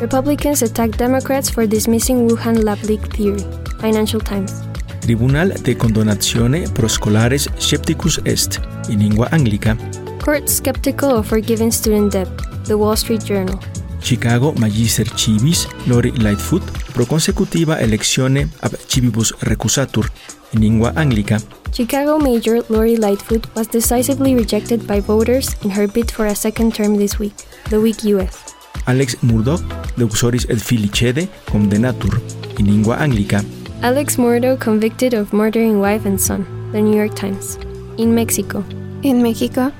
Republicans 0.00 0.62
attack 0.62 0.96
Democrats 0.96 1.50
for 1.50 1.66
dismissing 1.66 2.28
Wuhan 2.28 2.64
lab 2.64 2.82
leak 2.84 3.00
theory. 3.14 3.44
Financial 3.80 4.20
Times. 4.20 4.52
Tribunal 5.00 5.52
de 5.62 5.76
condonazione 5.76 6.68
pro 6.74 6.88
scolares 6.88 7.48
scepticus 7.58 8.20
est 8.24 8.60
in 8.88 8.98
lingua 8.98 9.28
anglica. 9.30 9.76
Court 10.24 10.48
skeptical 10.48 11.10
of 11.10 11.26
forgiving 11.26 11.70
student 11.70 12.12
debt. 12.12 12.28
The 12.64 12.74
Wall 12.74 12.96
Street 12.96 13.24
Journal. 13.24 13.58
Chicago 14.02 14.52
Magister 14.58 15.06
Civis 15.16 15.68
Lori 15.86 16.12
Lightfoot 16.16 16.62
pro 16.92 17.06
consecutiva 17.06 17.78
eleczione 17.78 18.48
ab 18.60 18.76
civibus 18.86 19.34
recusatur 19.40 20.10
in 20.52 20.60
lingua 20.60 20.92
anglica. 20.94 21.40
Chicago 21.72 22.18
Major 22.18 22.64
Lori 22.68 22.96
Lightfoot 22.96 23.46
was 23.54 23.68
decisively 23.68 24.34
rejected 24.34 24.86
by 24.86 25.00
voters 25.00 25.56
in 25.62 25.70
her 25.70 25.86
bid 25.86 26.10
for 26.10 26.26
a 26.26 26.34
second 26.34 26.74
term 26.74 26.96
this 26.96 27.18
week. 27.18 27.34
The 27.70 27.78
Week 27.78 28.02
US. 28.04 28.54
Alex 28.86 29.16
Murdoch 29.22 29.62
luxoris 29.96 30.46
et 30.48 30.58
filicede 30.58 31.28
condenatur 31.50 32.20
in 32.58 32.66
lingua 32.66 32.96
anglica. 32.96 33.44
Alex 33.82 34.18
Murdoch 34.18 34.58
convicted 34.58 35.14
of 35.14 35.32
murdering 35.32 35.80
wife 35.80 36.06
and 36.06 36.18
son. 36.18 36.44
The 36.72 36.80
New 36.80 36.96
York 36.96 37.14
Times. 37.14 37.58
In 37.96 38.14
Mexico. 38.14 38.64
En 39.02 39.22
México, 39.22 39.72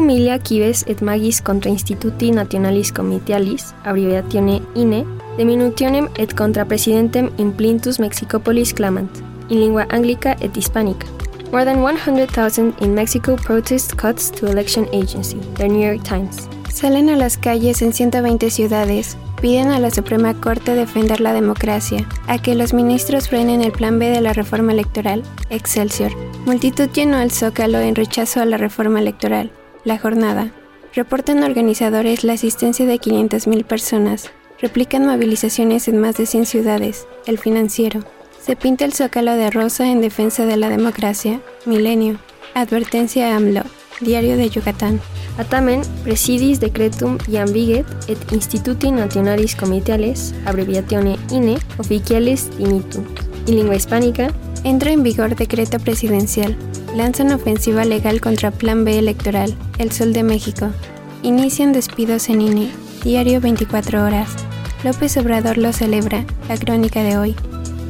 Milia 0.00 0.38
cives 0.38 0.84
et 0.86 1.02
magis 1.02 1.40
contra 1.42 1.70
instituti 1.70 2.30
nationalis 2.30 2.92
comitialis, 2.92 3.74
abbreviatione 3.84 4.62
INE, 4.74 5.04
diminutionem 5.36 6.08
et 6.16 6.32
contra 6.34 6.64
presidentem 6.64 7.30
in 7.38 7.52
plintus 7.52 7.98
Mexicopolis 7.98 8.72
clamant, 8.72 9.10
in 9.48 9.58
lingua 9.58 9.86
anglica 9.90 10.36
et 10.40 10.56
hispanica. 10.56 11.06
More 11.50 11.64
than 11.64 11.82
100,000 11.82 12.74
in 12.80 12.94
Mexico 12.94 13.36
protest 13.36 13.96
cuts 13.96 14.30
to 14.30 14.46
election 14.46 14.86
agency. 14.92 15.40
The 15.56 15.68
New 15.68 15.80
York 15.80 16.04
Times. 16.04 16.48
salen 16.74 17.08
a 17.08 17.16
las 17.16 17.38
calles 17.38 17.82
en 17.82 17.92
120 17.92 18.50
ciudades, 18.50 19.16
piden 19.40 19.68
a 19.70 19.78
la 19.78 19.90
Suprema 19.90 20.34
Corte 20.34 20.74
defender 20.74 21.20
la 21.20 21.32
democracia, 21.32 22.06
a 22.26 22.38
que 22.38 22.56
los 22.56 22.74
ministros 22.74 23.28
frenen 23.28 23.62
el 23.62 23.70
plan 23.70 23.98
B 23.98 24.10
de 24.10 24.20
la 24.20 24.32
reforma 24.32 24.72
electoral, 24.72 25.22
Excelsior. 25.50 26.12
Multitud 26.46 26.90
llenó 26.92 27.20
el 27.20 27.30
zócalo 27.30 27.78
en 27.78 27.94
rechazo 27.94 28.40
a 28.40 28.44
la 28.44 28.56
reforma 28.56 28.98
electoral. 28.98 29.52
La 29.84 29.98
jornada. 29.98 30.50
Reportan 30.94 31.42
organizadores 31.42 32.24
la 32.24 32.32
asistencia 32.32 32.86
de 32.86 32.98
500.000 32.98 33.64
personas. 33.64 34.30
Replican 34.58 35.04
movilizaciones 35.04 35.88
en 35.88 35.98
más 35.98 36.16
de 36.16 36.24
100 36.24 36.46
ciudades. 36.46 37.06
El 37.26 37.38
financiero. 37.38 38.00
Se 38.40 38.56
pinta 38.56 38.86
el 38.86 38.94
zócalo 38.94 39.36
de 39.36 39.50
rosa 39.50 39.90
en 39.90 40.00
defensa 40.00 40.46
de 40.46 40.56
la 40.56 40.70
democracia. 40.70 41.42
Milenio. 41.66 42.18
Advertencia 42.54 43.28
a 43.28 43.36
AMLO. 43.36 43.62
Diario 44.00 44.38
de 44.38 44.48
Yucatán. 44.48 45.00
Atamen 45.36 45.82
presidis 46.02 46.60
decretum 46.60 47.18
iam 47.28 47.52
viget 47.52 47.86
et 48.08 48.32
instituti 48.32 48.90
nationalis 48.90 49.56
comitiales, 49.56 50.32
abbreviatione 50.46 51.18
INE, 51.30 51.58
officiales 51.78 52.56
dimitum. 52.56 53.04
En 53.46 53.56
lingua 53.56 53.74
hispánica, 53.76 54.32
Entra 54.64 54.92
en 54.92 55.02
vigor 55.02 55.36
decreto 55.36 55.78
presidencial. 55.78 56.56
Lanzan 56.96 57.32
ofensiva 57.32 57.84
legal 57.84 58.22
contra 58.22 58.50
Plan 58.50 58.86
B 58.86 58.98
electoral. 58.98 59.54
El 59.78 59.92
Sol 59.92 60.14
de 60.14 60.22
México. 60.22 60.70
Inician 61.22 61.74
despidos 61.74 62.30
en 62.30 62.40
INE. 62.40 62.70
Diario 63.04 63.42
24 63.42 64.02
horas. 64.02 64.30
López 64.82 65.18
Obrador 65.18 65.58
lo 65.58 65.70
celebra. 65.74 66.24
La 66.48 66.56
crónica 66.56 67.02
de 67.02 67.18
hoy. 67.18 67.36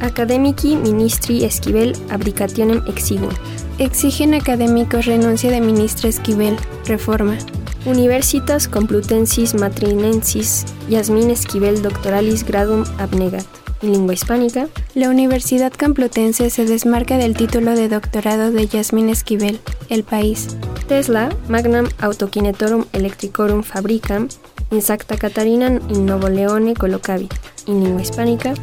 Academici 0.01 0.75
Ministri 0.75 1.45
Esquivel 1.45 1.95
abdicationem 2.09 2.81
exigunt. 2.87 3.37
Exigen 3.79 4.33
académicos 4.33 5.05
renuncia 5.05 5.51
de 5.51 5.61
ministra 5.61 6.09
Esquivel. 6.09 6.57
Reforma. 6.85 7.37
Universitas 7.85 8.67
Complutensis 8.67 9.55
Matrinensis 9.55 10.65
Yasmin 10.89 11.29
Esquivel 11.29 11.81
Doctoralis 11.81 12.43
Gradum 12.43 12.83
abnegat. 12.97 13.45
En 13.85 13.91
lengua 13.91 14.15
hispánica, 14.15 14.67
La 14.95 15.11
Universidad 15.11 15.71
Complutense 15.71 16.49
se 16.49 16.65
desmarca 16.65 17.19
del 17.19 17.37
título 17.37 17.75
de 17.75 17.87
doctorado 17.87 18.51
de 18.51 18.65
Yasmin 18.65 19.09
Esquivel, 19.09 19.59
El 19.89 20.03
País. 20.03 20.57
Tesla 20.87 21.29
Magnam 21.49 21.87
Autokinetorum 21.99 22.85
Electricorum 22.93 23.61
Fabricam 23.61 24.27
in 24.71 24.81
Sacta 24.81 25.17
Catarina 25.17 25.79
in 25.89 26.07
Novo 26.07 26.29
Leone 26.29 26.73
colocavit. 26.73 27.31
En 27.67 27.83
lengua 27.83 28.01
hispánica, 28.01 28.55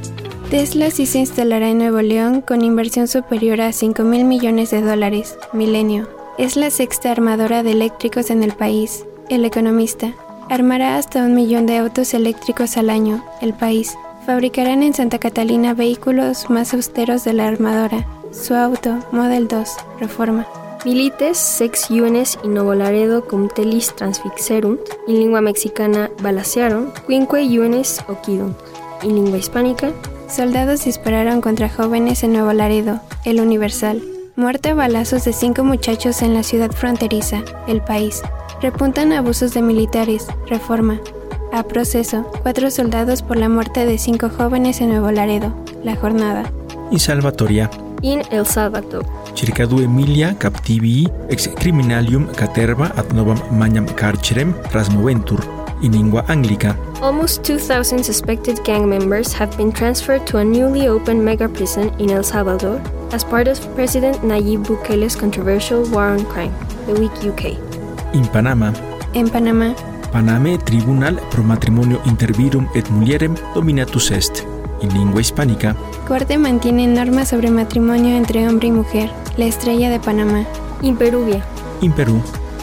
Tesla 0.50 0.91
sí 0.91 1.07
se 1.07 1.21
instalará 1.21 1.69
en 1.69 1.79
Nuevo 1.79 2.02
León 2.02 2.41
con 2.41 2.62
inversión 2.62 3.07
superior 3.07 3.61
a 3.61 3.71
5 3.71 4.02
mil 4.02 4.25
millones 4.25 4.73
de 4.73 4.83
dólares, 4.83 5.38
milenio. 5.52 6.09
Es 6.37 6.57
la 6.57 6.71
sexta 6.71 7.12
armadora 7.12 7.62
de 7.62 7.71
eléctricos 7.71 8.29
en 8.31 8.43
el 8.43 8.55
país. 8.55 9.05
El 9.29 9.45
economista. 9.45 10.14
Armará 10.50 10.97
hasta 10.97 11.23
un 11.23 11.37
millón 11.37 11.67
de 11.67 11.76
autos 11.76 12.12
eléctricos 12.12 12.76
al 12.76 12.91
año. 12.91 13.25
El 13.41 13.55
país. 13.55 13.95
Fabricarán 14.26 14.85
en 14.85 14.95
Santa 14.95 15.19
Catalina 15.19 15.75
vehículos 15.75 16.49
más 16.49 16.73
austeros 16.75 17.25
de 17.25 17.33
la 17.33 17.49
armadora. 17.49 18.07
Su 18.31 18.55
auto, 18.55 18.99
Model 19.11 19.49
2, 19.49 19.69
Reforma. 19.99 20.47
Milites 20.85 21.38
sex 21.38 21.91
iunes 21.91 22.38
in 22.45 22.55
Novo 22.55 22.75
Laredo 22.75 23.25
cum 23.25 23.49
telis 23.49 23.95
transfixerunt, 23.95 24.81
en 25.09 25.19
lengua 25.19 25.41
mexicana 25.41 26.11
balacearon, 26.23 26.93
quinque 27.07 27.43
iunes 27.43 28.05
occidunt. 28.09 28.57
En 29.02 29.17
lengua 29.17 29.38
hispánica, 29.38 29.93
Soldados 30.29 30.85
dispararon 30.85 31.41
contra 31.41 31.69
jóvenes 31.69 32.23
en 32.23 32.33
Nuevo 32.33 32.52
Laredo, 32.52 33.00
El 33.25 33.41
Universal. 33.41 34.02
Muerte 34.37 34.71
a 34.71 34.75
balazos 34.75 35.25
de 35.25 35.33
cinco 35.33 35.64
muchachos 35.64 36.23
en 36.23 36.33
la 36.33 36.45
ciudad 36.45 36.71
fronteriza, 36.71 37.43
El 37.67 37.83
País. 37.83 38.23
Repuntan 38.61 39.12
abusos 39.12 39.52
de 39.52 39.62
militares, 39.62 40.29
Reforma. 40.47 41.00
A 41.54 41.62
proceso, 41.62 42.25
cuatro 42.42 42.71
soldados 42.71 43.21
por 43.21 43.37
la 43.37 43.49
muerte 43.49 43.85
de 43.85 43.99
cinco 43.99 44.30
jóvenes 44.30 44.80
en 44.80 44.88
Nuevo 44.88 45.11
Laredo, 45.11 45.54
La 45.85 45.94
Jornada. 45.97 46.50
In 46.90 46.99
Salvatoria, 46.99 47.71
in 48.00 48.23
El 48.30 48.47
Salvador. 48.47 49.04
circa 49.35 49.66
due 49.66 49.87
milia 49.87 50.35
captivii 50.38 51.09
ex 51.28 51.49
criminalium 51.49 52.26
caterva 52.37 52.92
ad 52.97 53.12
novam 53.12 53.38
magnam 53.50 53.87
carcerem 53.87 54.54
trasmoventur, 54.71 55.40
in 55.82 55.92
lingua 55.92 56.25
anglica. 56.28 56.75
Almost 57.02 57.44
2,000 57.44 58.02
suspected 58.02 58.59
gang 58.64 58.88
members 58.88 59.35
have 59.35 59.54
been 59.59 59.73
transferred 59.73 60.26
to 60.28 60.38
a 60.38 60.44
newly 60.44 60.88
opened 60.88 61.23
mega 61.23 61.49
prison 61.49 61.92
in 61.99 62.11
El 62.11 62.23
Salvador 62.25 62.80
as 63.12 63.25
part 63.25 63.47
of 63.47 63.59
President 63.75 64.16
Nayib 64.23 64.64
Bukele's 64.64 65.14
controversial 65.14 65.85
war 65.90 66.06
on 66.06 66.25
crime, 66.32 66.52
The 66.87 66.94
Week 66.94 67.12
UK. 67.23 67.59
In 68.14 68.25
Panama, 68.32 68.73
En 69.14 69.28
Panamá, 69.28 69.75
Paname 70.12 70.59
tribunal 70.59 71.19
pro 71.31 71.42
matrimonio 71.42 72.00
inter 72.04 72.33
virum 72.37 72.69
et 72.75 72.88
mulierem 72.90 73.35
dominatus 73.54 74.11
est. 74.11 74.45
In 74.83 74.92
lingua 74.92 75.21
hispánica, 75.21 75.75
Corte 76.07 76.37
mantiene 76.38 76.87
normas 76.87 77.28
sobre 77.28 77.50
matrimonio 77.50 78.16
entre 78.16 78.47
hombre 78.47 78.69
y 78.69 78.73
mujer, 78.73 79.11
La 79.37 79.47
Estrella 79.47 79.88
de 79.90 79.99
Panamá. 80.00 80.45
In 80.83 80.97
Peruvia. 80.97 81.42
in 81.81 81.92
Perù, 81.92 82.21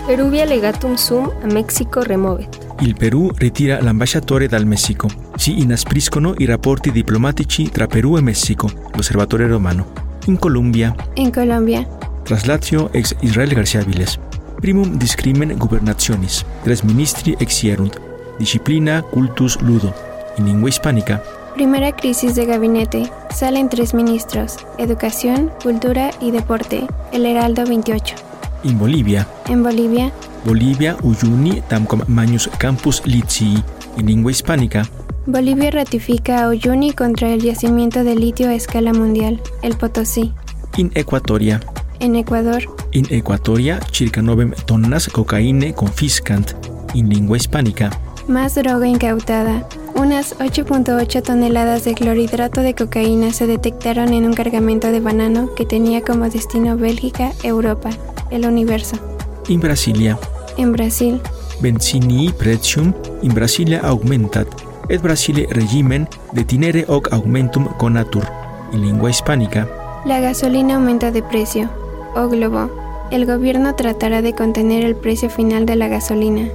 Peruvia 0.08 0.46
legatum 0.46 0.96
sum 0.96 1.30
a 1.44 1.48
Mexico 1.48 2.02
removet. 2.02 2.58
il 2.82 2.96
Perù 2.96 3.30
ritira 3.36 3.82
l'ambasciatore 3.82 4.48
dal 4.48 4.66
Messico. 4.66 5.08
Si 5.36 5.60
inaspriscono 5.62 6.34
i 6.38 6.46
rapporti 6.46 6.92
diplomatici 6.92 7.70
tra 7.70 7.88
Perù 7.88 8.18
e 8.18 8.22
Messico, 8.22 8.70
l'osservatore 8.94 9.48
romano. 9.48 9.88
In 10.26 10.38
Colombia, 10.38 10.94
En 11.16 11.32
Colombia, 11.32 11.86
traslatio 12.24 12.90
ex 12.94 13.16
Israel 13.22 13.54
García 13.54 13.82
Viles. 13.82 14.20
Primum 14.62 15.00
discrimen 15.00 15.58
gubernationis. 15.58 16.46
Tres 16.64 16.84
ministri 16.84 17.36
exierunt. 17.40 17.96
Disciplina 18.40 19.02
cultus 19.02 19.62
ludo. 19.62 19.94
In 20.38 20.46
lingua 20.46 20.70
hispánica, 20.70 21.22
primera 21.56 21.92
crisis 21.96 22.36
de 22.36 22.46
gabinete. 22.46 23.10
Salen 23.34 23.70
tres 23.70 23.94
ministros, 23.94 24.58
Educación, 24.78 25.52
Cultura 25.62 26.12
y 26.22 26.32
Deporte. 26.32 26.88
El 27.12 27.26
Heraldo 27.26 27.66
28. 27.66 28.16
in 28.64 28.78
Bolivia, 28.78 29.26
En 29.48 29.64
Bolivia, 29.64 30.12
Bolivia 30.46 30.98
Uyuni 31.02 31.62
tamcom 31.70 32.02
magnus 32.08 32.50
campus 32.58 33.02
licii. 33.06 33.64
In 33.98 34.06
lingua 34.08 34.32
hispánica, 34.32 34.86
Bolivia 35.26 35.72
ratifica 35.72 36.44
a 36.44 36.50
Uyuni 36.50 36.92
contra 36.94 37.30
el 37.30 37.42
yacimiento 37.42 38.04
de 38.04 38.16
litio 38.16 38.50
a 38.50 38.54
escala 38.54 38.92
mundial, 38.94 39.42
el 39.62 39.76
Potosí. 39.78 40.34
in 40.78 40.92
Equatoria, 40.96 41.60
En 42.00 42.16
Ecuador, 42.16 42.64
In 42.92 43.06
Equatoria 43.10 43.80
circa 43.92 44.22
novem 44.22 44.52
tonnas 44.66 45.08
cocaine 45.08 45.74
confiscant. 45.74 46.56
In 46.94 47.08
lingua 47.10 47.38
hispánica, 47.38 47.92
más 48.28 48.56
droga 48.56 48.88
incautada. 48.88 49.68
Unas 49.96 50.36
8.8 50.40 51.22
toneladas 51.22 51.84
de 51.84 51.94
clorhidrato 51.94 52.62
de 52.62 52.74
cocaína 52.74 53.32
se 53.32 53.48
detectaron 53.48 54.14
en 54.14 54.26
un 54.26 54.34
cargamento 54.34 54.92
de 54.92 55.02
banano 55.02 55.54
que 55.56 55.66
tenía 55.66 56.02
como 56.02 56.30
destino 56.30 56.78
Bélgica, 56.78 57.32
Europa, 57.44 57.90
el 58.32 58.46
universo. 58.46 58.98
in 59.48 59.60
Brasilia, 59.60 60.18
En 60.58 60.72
Brasil, 60.72 61.20
benzinii 61.62 62.32
pretium 62.34 62.94
in 63.22 63.34
Brasilia 63.34 63.82
augmentat, 63.82 64.48
et 64.90 65.02
Brasile 65.02 65.48
regimen 65.52 66.08
detinere 66.34 66.86
hoc 66.88 67.12
augmentum 67.12 67.66
conatur. 67.78 68.24
In 68.74 68.82
lingua 68.82 69.10
hispánica, 69.10 69.68
la 70.06 70.20
gasolina 70.20 70.76
aumenta 70.76 71.12
de 71.12 71.22
precio. 71.24 71.70
O 72.16 72.28
Globo. 72.28 72.70
El 73.12 73.26
gobierno 73.26 73.76
tratará 73.76 74.22
de 74.22 74.34
contener 74.34 74.84
el 74.84 74.96
precio 74.96 75.30
final 75.30 75.66
de 75.66 75.76
la 75.76 75.88
gasolina. 75.88 76.48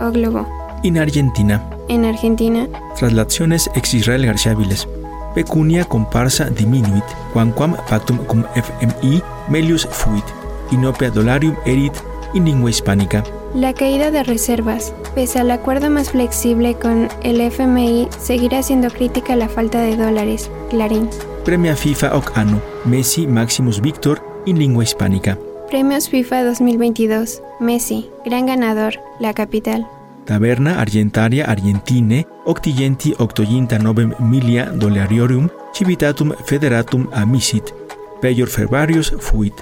O 0.00 0.10
Globo. 0.10 0.46
in 0.82 0.98
Argentina, 0.98 1.62
En 1.88 2.04
Argentina, 2.04 2.66
traslaciones 2.98 3.70
ex 3.74 3.94
Israel 3.94 4.26
García 4.26 4.54
Viles. 4.54 4.88
Pecunia 5.34 5.84
comparsa 5.84 6.50
diminuit, 6.50 7.04
quamquam 7.32 7.76
pactum 7.88 8.18
cum 8.26 8.44
FMI 8.54 9.22
melius 9.48 9.86
fuit, 9.86 10.24
inopia 10.72 11.10
dollarium 11.10 11.54
erit 11.64 11.92
in 12.34 12.44
lingua 12.44 12.70
hispánica. 12.70 13.22
la 13.54 13.72
caída 13.74 14.10
de 14.10 14.22
reservas. 14.24 14.92
Pese 15.14 15.38
al 15.38 15.50
acuerdo 15.50 15.88
más 15.90 16.10
flexible 16.10 16.74
con 16.74 17.08
el 17.22 17.40
FMI, 17.40 18.08
seguirá 18.18 18.62
siendo 18.62 18.88
crítica 18.88 19.36
la 19.36 19.48
falta 19.48 19.80
de 19.82 19.96
dólares. 19.96 20.50
Clarín. 20.70 21.08
Premia 21.44 21.76
FIFA 21.76 22.16
hoc 22.16 22.32
anno, 22.34 22.60
Messi 22.84 23.26
Maximus 23.26 23.80
Victor 23.80 24.20
in 24.46 24.58
lingua 24.58 24.84
hispánica. 24.84 25.38
Premios 25.68 26.08
FIFA 26.08 26.44
2022. 26.44 27.42
Messi, 27.60 28.10
gran 28.24 28.46
ganador, 28.46 28.94
la 29.20 29.32
capital. 29.32 29.86
Taberna 30.24 30.80
Argentaria 30.80 31.46
Argentine 31.46 32.26
octigenti 32.44 33.14
octoginta 33.18 33.78
novem 33.78 34.14
milia 34.20 34.66
dolariorium 34.66 35.48
civitatum 35.72 36.32
federatum 36.44 37.08
amisit, 37.12 37.74
peior 38.20 38.48
ferbarius 38.48 39.14
fuit. 39.18 39.54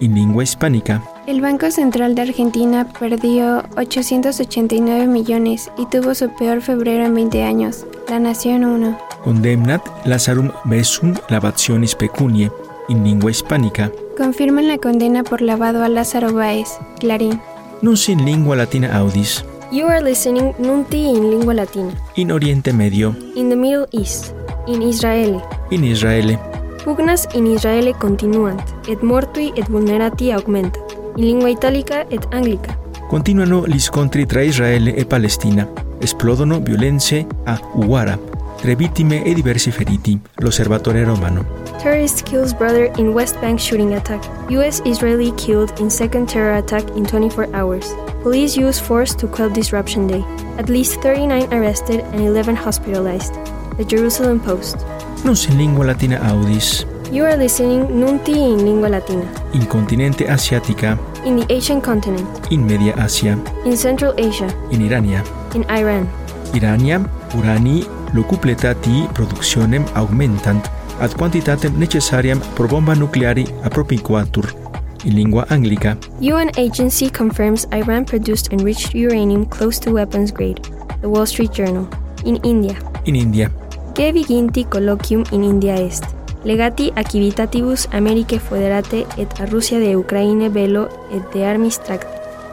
In 0.00 0.14
lingua 0.14 0.42
hispánica, 0.42 1.02
El 1.26 1.40
Banco 1.40 1.70
Central 1.70 2.14
de 2.14 2.22
Argentina 2.22 2.86
perdió 2.98 3.64
889 3.76 5.06
millones 5.06 5.70
y 5.78 5.86
tuvo 5.86 6.14
su 6.14 6.28
peor 6.30 6.60
febrero 6.60 7.06
en 7.06 7.14
20 7.14 7.42
años. 7.42 7.86
La 8.08 8.18
Nación 8.18 8.64
1. 8.64 8.98
condemnat 9.24 9.82
Lazarum 10.04 10.50
besum 10.64 11.14
lavationis 11.30 11.94
pecunie. 11.94 12.50
In 12.88 13.02
lingua 13.02 13.30
hispánica, 13.30 13.90
Confirman 14.16 14.68
la 14.68 14.78
condena 14.78 15.24
por 15.24 15.42
lavado 15.42 15.82
a 15.82 15.88
Lázaro 15.88 16.32
Báez. 16.32 16.68
Clarín. 17.00 17.40
non 17.82 17.96
in 18.08 18.24
lingua 18.24 18.56
latina 18.56 18.96
audis. 18.96 19.44
You 19.72 19.86
are 19.88 20.00
listening 20.00 20.54
Nunti 20.58 21.08
in 21.08 21.30
lingua 21.30 21.52
latina. 21.54 21.90
In 22.14 22.30
Oriente 22.30 22.72
Medio, 22.72 23.14
In 23.34 23.48
the 23.50 23.56
Middle 23.56 23.86
East. 23.92 24.32
In 24.66 24.82
Israele. 24.82 25.42
in 25.70 25.84
Israele, 25.84 26.38
Pugnas 26.84 27.26
in 27.34 27.46
Israele 27.46 27.92
continuant, 27.94 28.60
et 28.88 29.02
mortui 29.02 29.52
et 29.56 29.66
vulnerati 29.68 30.30
augmentat. 30.30 30.80
In 31.16 31.24
lingua 31.26 31.50
italica 31.50 32.06
et 32.10 32.24
anglica. 32.32 32.78
continuano 33.08 33.66
gli 33.66 33.80
scontri 33.80 34.26
tra 34.26 34.42
Israele 34.42 34.94
e 34.94 35.04
Palestina. 35.06 35.68
Esplodono 35.98 36.60
violenze 36.60 37.26
a 37.44 37.58
Uwara, 37.74 38.18
tre 38.64 38.74
vittime 38.76 39.22
e 39.22 39.34
diversi 39.34 39.70
feriti. 39.70 40.18
L'osservatore 40.36 41.04
romano. 41.04 41.44
Terrorist 41.82 42.22
kills 42.22 42.54
brother 42.54 42.90
in 42.96 43.08
West 43.08 43.38
Bank 43.40 43.60
shooting 43.60 43.92
attack. 43.92 44.24
US 44.48 44.80
Israeli 44.86 45.34
killed 45.34 45.78
in 45.78 45.90
second 45.90 46.26
terror 46.26 46.56
attack 46.56 46.82
in 46.96 47.04
24 47.04 47.48
hours. 47.52 47.94
Police 48.22 48.56
use 48.58 48.80
force 48.80 49.14
to 49.16 49.26
quell 49.28 49.50
disruption 49.50 50.06
day. 50.06 50.24
At 50.56 50.70
least 50.70 50.98
39 51.02 51.52
arrested 51.52 52.00
and 52.14 52.20
11 52.24 52.56
hospitalized. 52.56 53.34
The 53.76 53.84
Jerusalem 53.84 54.40
Post. 54.40 54.76
Non 55.24 55.36
in 55.50 55.58
lingua 55.58 55.84
latina 55.84 56.16
audis. 56.24 56.86
You 57.12 57.24
are 57.26 57.36
listening 57.36 57.84
Nunti 57.92 58.32
in 58.32 58.64
lingua 58.64 58.88
latina. 58.88 59.28
In 59.52 59.66
continente 59.66 60.26
asiatica, 60.26 60.96
In 61.26 61.36
the 61.36 61.44
Asian 61.54 61.82
continent. 61.82 62.26
in 62.48 62.64
Media 62.64 62.94
Asia, 62.96 63.36
In 63.66 63.76
Central 63.76 64.14
Asia. 64.16 64.48
in 64.70 64.80
Irania. 64.80 65.20
In 65.52 65.64
Iran. 65.68 66.08
Irania, 66.54 67.04
urani 67.36 67.84
locupletati 68.14 69.08
productionem 69.12 69.84
augmentant, 69.94 70.70
ad 71.00 71.14
quantitatem 71.18 71.74
necessariam 71.78 72.40
pro 72.54 72.68
bomba 72.68 72.94
nucleari 72.94 73.46
apropinquatur 73.62 74.64
in 75.04 75.14
lingua 75.14 75.46
anglica. 75.50 75.96
UN 76.20 76.50
agency 76.56 77.10
confirms 77.10 77.66
Iran 77.72 78.04
produced 78.04 78.52
enriched 78.52 78.94
uranium 78.94 79.46
close 79.46 79.78
to 79.80 79.92
weapons 79.92 80.32
grade. 80.32 80.60
The 81.00 81.08
Wall 81.08 81.26
Street 81.26 81.52
Journal. 81.52 81.86
In 82.24 82.40
India. 82.42 82.74
In 83.04 83.16
India. 83.16 83.50
Che 83.92 84.12
viginti 84.12 84.64
colloquium 84.64 85.24
in 85.30 85.42
India 85.42 85.74
est. 85.74 86.04
Legati 86.44 86.92
accivitatibus 86.94 87.88
Americae 87.92 88.38
foederate 88.38 89.06
et 89.16 89.40
a 89.40 89.46
Russia 89.46 89.78
de 89.78 89.96
Ucraine 89.96 90.48
bello 90.48 90.88
et 91.12 91.22
de 91.32 91.44
armis 91.44 91.78
tract. 91.78 92.08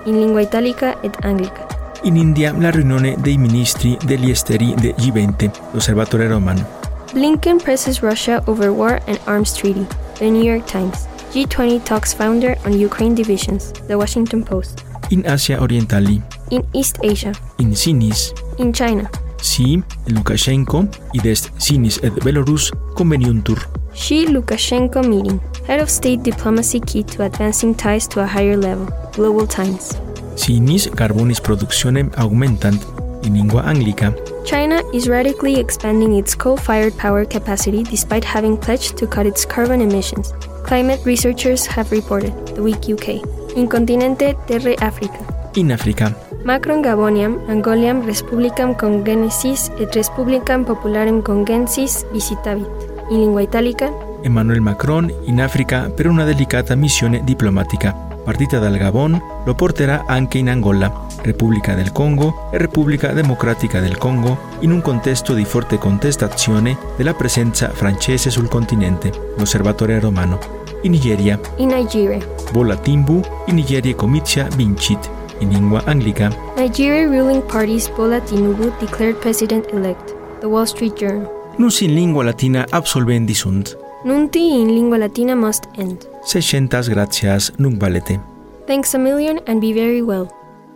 In 0.05 0.19
lingua 0.19 0.41
italica 0.41 0.97
et 1.03 1.15
anglica. 1.23 1.70
In 2.03 2.15
India 2.15 2.51
la 2.57 2.71
riunione 2.71 3.15
dei 3.19 3.37
ministri 3.37 3.95
degli 4.03 4.31
esteri 4.31 4.73
de 4.73 4.95
G20, 4.95 5.51
l'osservatore 5.71 6.27
romano. 6.27 6.65
Blinken 7.13 7.57
presses 7.57 8.01
Russia 8.01 8.41
over 8.47 8.69
war 8.71 8.99
and 9.05 9.19
arms 9.25 9.53
treaty. 9.53 9.85
The 10.17 10.27
New 10.27 10.41
York 10.41 10.65
Times. 10.65 11.05
G20 11.31 11.83
talks 11.83 12.11
founder 12.13 12.57
on 12.65 12.73
Ukraine 12.73 13.13
divisions. 13.13 13.71
The 13.85 13.93
Washington 13.93 14.43
Post. 14.43 14.83
In 15.09 15.23
Asia 15.27 15.59
Orientali. 15.61 16.19
In 16.49 16.63
East 16.73 16.97
Asia. 17.03 17.33
In 17.59 17.75
Sinis. 17.75 18.33
In 18.57 18.73
China. 18.73 19.07
Si, 19.39 19.83
Lukashenko, 20.07 20.87
idest 21.13 21.51
Sinis 21.57 21.99
et 22.01 22.13
Belarus 22.23 22.71
conveniuntur. 22.95 23.59
Xi 23.93 24.25
Lukashenko 24.25 25.03
meeting. 25.03 25.39
Head 25.67 25.79
of 25.79 25.89
state 25.89 26.23
diplomacy 26.23 26.79
key 26.79 27.03
to 27.03 27.23
advancing 27.23 27.75
ties 27.75 28.07
to 28.07 28.21
a 28.21 28.25
higher 28.25 28.57
level. 28.57 28.87
Global 29.13 29.45
Times. 29.45 30.01
Sinis 30.41 30.89
carbonis 30.97 31.37
productionem 31.37 32.09
augmentant 32.17 32.81
in 33.21 33.37
lingua 33.37 33.61
anglica. 33.61 34.09
China 34.43 34.81
is 34.91 35.07
radically 35.07 35.59
expanding 35.59 36.17
its 36.17 36.33
coal 36.33 36.57
fired 36.57 36.97
power 36.97 37.25
capacity 37.25 37.83
despite 37.83 38.25
having 38.25 38.57
pledged 38.57 38.97
to 38.97 39.05
cut 39.05 39.27
its 39.27 39.45
carbon 39.45 39.81
emissions. 39.81 40.33
Climate 40.65 40.99
researchers 41.05 41.67
have 41.67 41.91
reported, 41.91 42.33
the 42.55 42.63
Week 42.63 42.89
UK. 42.89 43.21
In 43.55 43.69
continente 43.69 44.33
terre 44.47 44.73
Africa. 44.81 45.21
In 45.53 45.71
Africa. 45.71 46.09
Macron 46.43 46.81
Gaboniam, 46.81 47.37
Angoliam, 47.47 48.01
Respublicam 48.01 48.73
Congenesis 48.73 49.69
et 49.77 49.93
Respublicam 49.93 50.65
Popularem 50.65 51.21
Congensis 51.21 52.03
visitavit. 52.11 52.65
In 53.11 53.19
lingua 53.21 53.43
italica. 53.43 53.93
Emmanuel 54.23 54.61
Macron 54.61 55.13
in 55.25 55.39
Africa 55.39 55.91
per 55.93 56.07
una 56.07 56.25
delicata 56.25 56.73
missione 56.73 57.21
diplomatica. 57.23 58.10
Partita 58.23 58.59
dal 58.59 58.77
Gabon, 58.77 59.19
lo 59.43 59.53
porterà 59.55 60.03
anche 60.05 60.37
in 60.37 60.49
Angola, 60.49 61.07
Repubblica 61.21 61.73
del 61.73 61.91
Congo 61.91 62.49
e 62.51 62.57
Repubblica 62.57 63.13
Democratica 63.13 63.79
del 63.79 63.97
Congo, 63.97 64.37
in 64.59 64.71
un 64.71 64.81
contesto 64.81 65.33
di 65.33 65.43
forte 65.43 65.77
contestazione 65.77 66.77
della 66.95 67.13
presenza 67.15 67.69
francese 67.69 68.29
sul 68.29 68.47
continente, 68.47 69.11
l'osservatore 69.37 69.99
romano. 69.99 70.39
In 70.83 70.91
Nigeria. 70.91 71.39
In 71.57 71.69
Nigeria. 71.69 72.25
Bola 72.51 72.75
Timbu, 72.75 73.21
in 73.47 73.55
Nigeria 73.55 73.95
comitia 73.95 74.47
vincit, 74.55 75.09
in 75.39 75.49
lingua 75.49 75.81
anglica. 75.85 76.35
Nigeria 76.55 77.07
ruling 77.07 77.43
party's 77.43 77.89
Bola 77.89 78.19
Tinubu 78.19 78.71
declared 78.79 79.15
president-elect. 79.17 80.15
The 80.39 80.47
Wall 80.47 80.65
Street 80.65 80.93
Journal. 80.95 81.29
Nunc 81.57 81.81
in 81.81 81.93
lingua 81.93 82.23
latina 82.23 82.65
absolvendi 82.69 83.33
sunt. 83.33 83.77
Nunti 84.03 84.59
in 84.59 84.73
lingua 84.73 84.97
latina 84.97 85.35
must 85.35 85.67
end. 85.75 86.10
600 86.23 86.89
gratias 86.89 87.53
nunc 87.57 87.79
valete. 87.79 88.19
Thanks 88.67 88.93
a 88.95 88.97
million 88.97 89.39
and 89.47 89.59
be 89.59 89.73
very 89.73 90.01
well. 90.01 90.27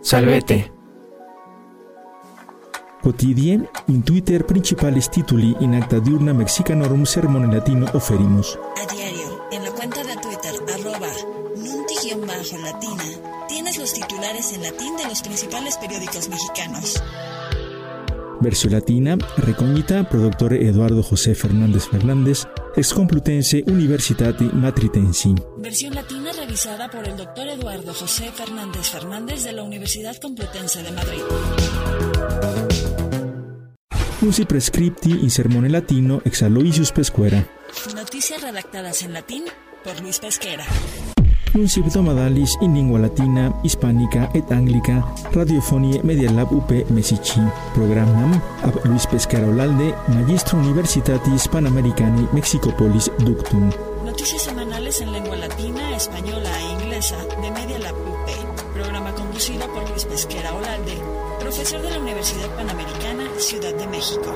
Salvete. 0.02 0.70
Quotidie, 3.02 3.60
in 3.86 4.02
Twitter 4.02 4.44
principales 4.44 5.08
tituli 5.08 5.54
in 5.60 5.74
acta 5.74 6.00
diurna 6.00 6.32
mexicanorum 6.32 7.04
sermone 7.04 7.46
latino 7.54 7.86
oferimus. 7.92 8.58
A 8.82 8.92
diario, 8.92 9.46
en 9.52 9.62
la 9.62 9.70
cuenta 9.70 10.02
de 10.02 10.16
Twitter, 10.16 10.54
arroba 10.74 11.12
nunti-latina, 11.54 13.04
tienes 13.46 13.78
los 13.78 13.92
titulares 13.92 14.52
en 14.54 14.62
latín 14.62 14.96
de 14.96 15.04
los 15.04 15.22
principales 15.22 15.76
periódicos 15.76 16.28
mexicanos. 16.28 17.00
Versión 18.40 18.72
latina, 18.72 19.16
recognita 19.38 20.08
productore 20.08 20.66
Eduardo 20.68 21.02
José 21.02 21.34
Fernández 21.34 21.88
Fernández, 21.88 22.46
ex 22.76 22.92
Complutense 22.92 23.64
Universitati 23.66 24.44
Matritensi. 24.52 25.34
Versión 25.56 25.94
latina 25.94 26.30
revisada 26.32 26.90
por 26.90 27.08
el 27.08 27.16
doctor 27.16 27.48
Eduardo 27.48 27.94
José 27.94 28.30
Fernández 28.32 28.88
Fernández 28.90 29.42
de 29.44 29.52
la 29.52 29.62
Universidad 29.62 30.16
Complutense 30.20 30.82
de 30.82 30.92
Madrid. 30.92 31.22
Nunci 34.20 34.44
prescripti 34.44 35.10
in 35.10 35.30
sermone 35.30 35.70
latino 35.70 36.20
ex 36.24 36.42
Aloysius 36.42 36.92
Pesquera. 36.92 37.46
Noticias 37.94 38.42
redactadas 38.42 39.02
en 39.02 39.14
latín 39.14 39.44
por 39.82 40.00
Luis 40.00 40.18
Pesquera. 40.18 40.64
Nunci 41.54 41.82
domadalis 41.82 42.56
in 42.60 42.74
lingua 42.74 42.98
latina, 42.98 43.52
hispánica 43.62 44.28
et 44.34 44.50
anglica, 44.52 45.04
radiofonie 45.32 46.02
Media 46.02 46.30
Lab 46.30 46.52
UP 46.52 46.70
Mesici. 46.90 47.40
Programam 47.74 48.40
ab 48.62 48.74
Luis 48.84 49.06
Pesquera 49.06 49.46
Olalde, 49.46 49.94
Magistro 50.08 50.58
Universitatis 50.58 51.48
Panamericani 51.48 52.28
Mexicopolis 52.32 53.10
Ductum. 53.18 53.70
Noticias 54.04 54.42
semanales 54.42 55.00
en 55.00 55.12
lengua 55.12 55.36
latina, 55.36 55.96
española 55.96 56.50
e 56.60 56.72
inglesa 56.82 57.16
de 57.40 57.50
Media 57.50 57.78
Lab 57.78 57.94
UP. 57.94 58.28
Programa 58.74 59.12
conducido 59.14 59.66
por 59.72 59.88
Luis 59.88 60.04
Pesquera 60.04 60.52
Olalde, 60.54 60.96
profesor 61.40 61.80
de 61.80 61.90
la 61.90 61.98
Universidad 61.98 62.48
Panamericana, 62.56 63.24
Ciudad 63.38 63.74
de 63.74 63.86
México. 63.86 64.34